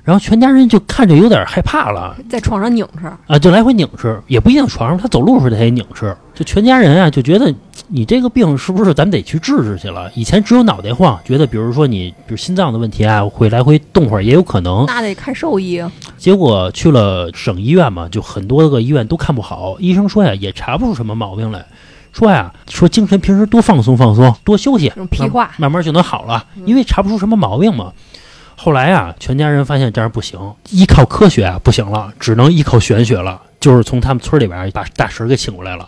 [0.03, 2.15] 然后全家人就看着有点害怕了。
[2.29, 7.51] 在床上拧着，啊，就来回拧着，也不一定床上他走路时候他也拧着，就全家人啊就觉得
[7.87, 10.11] 你这个病是不是咱们得去治治去了？
[10.13, 14.85] 以前只有脑袋晃，觉得比如说你比如心脏的问题啊，会来回动会儿也有可能。
[14.85, 15.91] 那得看兽医啊。
[16.17, 21.65] 结果去了省医院嘛，就很多个医院都看不好，医生说呀也查不出什么毛病来，
[22.11, 27.93] 说呀说精神平时多放松放松，多休息，这种屁话慢慢慢就能好了，因为查不出什么毛病嘛。
[28.55, 30.39] 后来啊，全家人发现这样不行，
[30.69, 33.41] 依靠科学啊不行了，只能依靠玄学了。
[33.59, 35.87] 就是从他们村里边把大神给请过来了。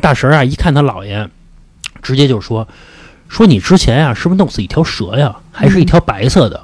[0.00, 1.28] 大神啊，一看他姥爷，
[2.00, 2.66] 直接就说
[3.28, 5.36] ：“说你之前啊，是不是弄死一条蛇呀？
[5.52, 6.60] 还是一条白色的？”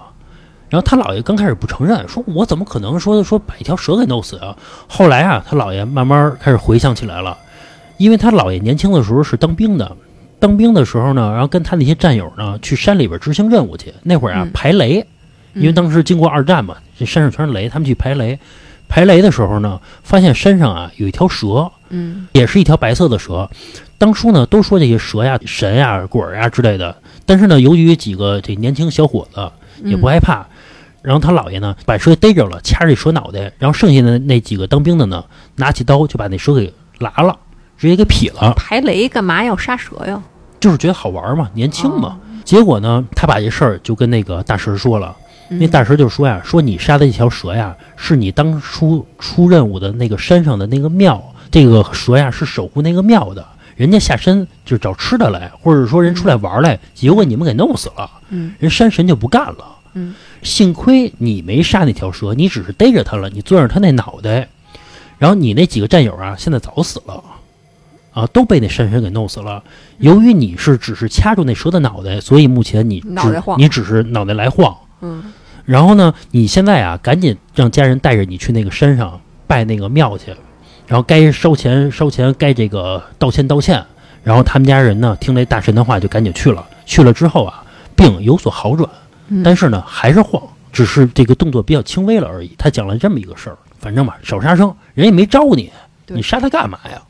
[0.71, 4.57] 然后他姥爷刚开始不承认，说：“我怎么可能说说把一条蛇给弄死啊？”
[4.89, 7.37] 后来啊，他姥爷慢慢开始回想起来了，
[7.99, 9.97] 因为他姥爷年轻的时候是当兵的，
[10.41, 13.93] 当兵的时候呢，然后跟他那些战友呢去山里边执行任务去。
[14.03, 15.05] 那会儿啊嗯，排雷，
[15.55, 18.39] 因为当时经过二战嘛，这山上全是雷，他们去排雷。
[18.89, 23.51] 排雷的时候呢，发现山上啊有一条蛇，嗯也是一条白色的蛇。
[23.99, 26.97] 当初呢都说这些蛇呀、神呀、鬼儿呀之类的，
[27.27, 29.51] 但是呢，由于几个这年轻小伙子
[29.83, 30.47] 也不害怕，
[31.03, 35.23] 然后他姥爷呢把蛇逮着了，掐着这蛇脑袋，然后剩下的那几个当兵的呢
[35.57, 37.37] 拿起刀就把那蛇给拉了，
[37.79, 40.21] 直接给劈了，排雷干嘛要杀蛇呀？
[40.61, 42.09] 就是觉得好玩嘛，年轻嘛。
[42.09, 45.15] 哦结果呢，他把这事儿就跟那个大神说了。
[45.51, 59.77] 嗯那大神就说呀，说你杀的这条蛇呀，是你当初出任务的那个山上的那个庙，这个蛇呀是守护那个庙的，人家下山就找吃的来，或者说人出来玩来，结果你们给弄死了，嗯人山神就不干了。
[59.93, 64.49] 嗯，幸亏你没杀那条蛇，你只是逮着它了，你攥着它那脑袋，
[65.19, 67.23] 然后你那几个战友啊，现在早死了。
[68.19, 69.63] 啊，都被那山神给弄死了。
[69.99, 74.77] 由于你是只是掐住那蛇的脑袋，所以目前你只脑袋晃你只是脑袋来晃。
[75.03, 75.23] 嗯
[75.65, 80.35] 然后呢，你现在啊，赶紧让家人带着你去那个山上拜那个庙去，
[80.87, 83.85] 然后该烧钱烧钱，该这个道歉道歉。
[84.25, 86.67] 然后他们家人呢，听这大神的话，就赶紧去了。
[86.87, 87.63] 去了之后啊，
[87.95, 88.91] 病有所好转，
[89.29, 90.43] 嗯，但是呢，还是晃，
[90.73, 92.51] 只是这个动作比较轻微了而已。
[92.59, 95.71] 他讲了这么一个事儿，反正吧，少杀生，人也没招你，
[96.07, 97.01] 你杀他干嘛呀？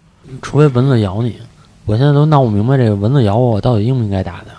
[0.42, 1.36] 除非蚊子咬你，
[1.84, 4.54] 我现在都闹不明白这个蚊子咬我，我到底应不应该打它？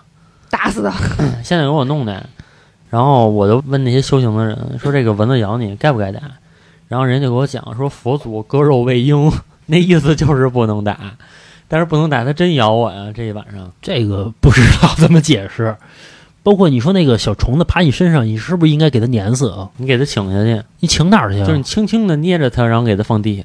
[0.49, 0.91] 打死它。
[1.43, 2.26] 现在给我弄的，
[2.89, 6.20] 然后我就问那些修行的人说这个蚊子咬你该不该打？
[6.88, 9.32] 然后人家给我讲说佛祖割肉喂鹰，
[9.67, 10.97] 那意思就是不能打，
[11.67, 13.11] 但是不能打，它真咬我呀！
[13.13, 15.78] 这一晚上，这个不知道怎么解释。
[16.41, 19.70] 包括你说那个小虫子爬你身上，你是不是应该给它碾死啊？
[19.78, 21.45] 你给它请下去，你请哪儿去啊？
[21.45, 23.43] 就是你轻轻的捏着它，然后给它放地下，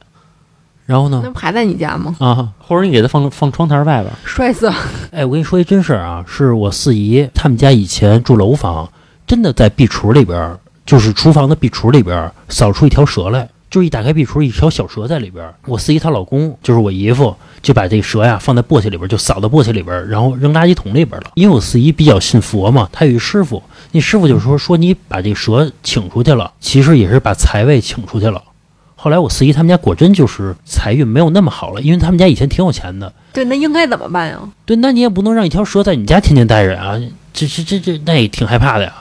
[0.87, 1.31] 然后呢那？
[1.31, 2.15] 不还在你家吗？
[2.19, 4.07] 啊，或者你给它放放窗台外边。
[4.25, 4.71] 摔死。
[5.11, 8.91] 哎，我跟你说一真事儿啊，是我四姨他们家以前住楼房，
[9.27, 15.55] 真的在壁橱里边儿，就是厨房的壁橱里边儿扫出一条蛇来，就是一打开壁橱，一条小蛇在里边儿。
[15.67, 21.31] 我四姨她老公就是我姨夫，就把这蛇呀放在簸箕里边儿，就扫到簸箕里边儿，然后扔垃圾桶里边儿了。
[21.35, 23.63] 因为我四姨比较信佛嘛，她有一师傅，
[23.93, 28.43] 那师傅就说说你把这蛇请出去了，其实也是把财位请出去了。
[29.05, 33.13] 后来我四姨他们家果真就是财运没有那么好了，因为他们家以前挺有钱的。
[33.35, 34.41] 对，那应该怎么办呀？
[34.65, 36.99] 对，那你也不能让一条蛇在你家天天待着呀，
[37.35, 38.95] 这这这这那也挺害怕的呀，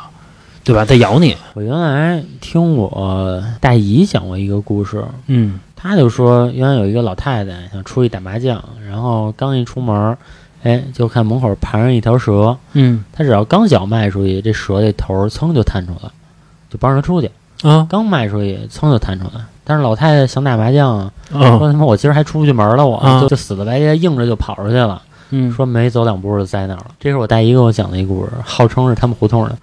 [0.61, 0.83] 对吧？
[0.83, 10.17] 它咬你，我原来听我大姨讲过一个故事，嗯她就说，原来有一个老太太想出去打麻将，然后刚一出门，
[10.63, 16.09] 哎，就看门口盘上一条蛇，嗯他只要刚脚迈出去，这蛇这头儿噌就探出来，
[16.69, 17.31] 就帮着他出去。
[17.61, 19.39] 啊刚迈出去，噌就探出来。
[19.63, 25.01] 但是老太太想打麻将说他妈我今儿还出不去门了，我、啊就就死了白赖硬着就跑出去了。
[25.35, 26.87] 嗯，说没走两步就栽那儿了。
[26.99, 29.57] 这是我大姨给我讲的一故事，号称是他们胡同的。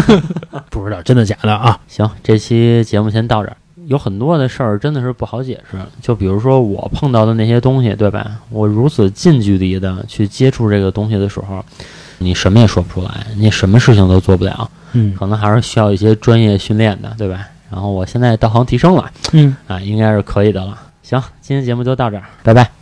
[0.70, 1.78] 不知道真的假的啊？
[1.86, 3.56] 行，这期节目先到这儿。
[3.86, 8.24] 有很多的事儿真的是不好解释，就比如说我碰到的那些东西，对吧？
[8.48, 11.62] 我如此近距离的去接触这个东西的时候，
[12.18, 17.40] 你什么也说不出来，你什么事情都做不了，嗯可能还是需要一些专业训练的，对吧？
[17.72, 19.56] 然后我现在道行提升了，嗯。
[19.66, 20.78] 啊，应该是可以的了。
[21.02, 22.81] 行，今天节目就到这儿，拜拜。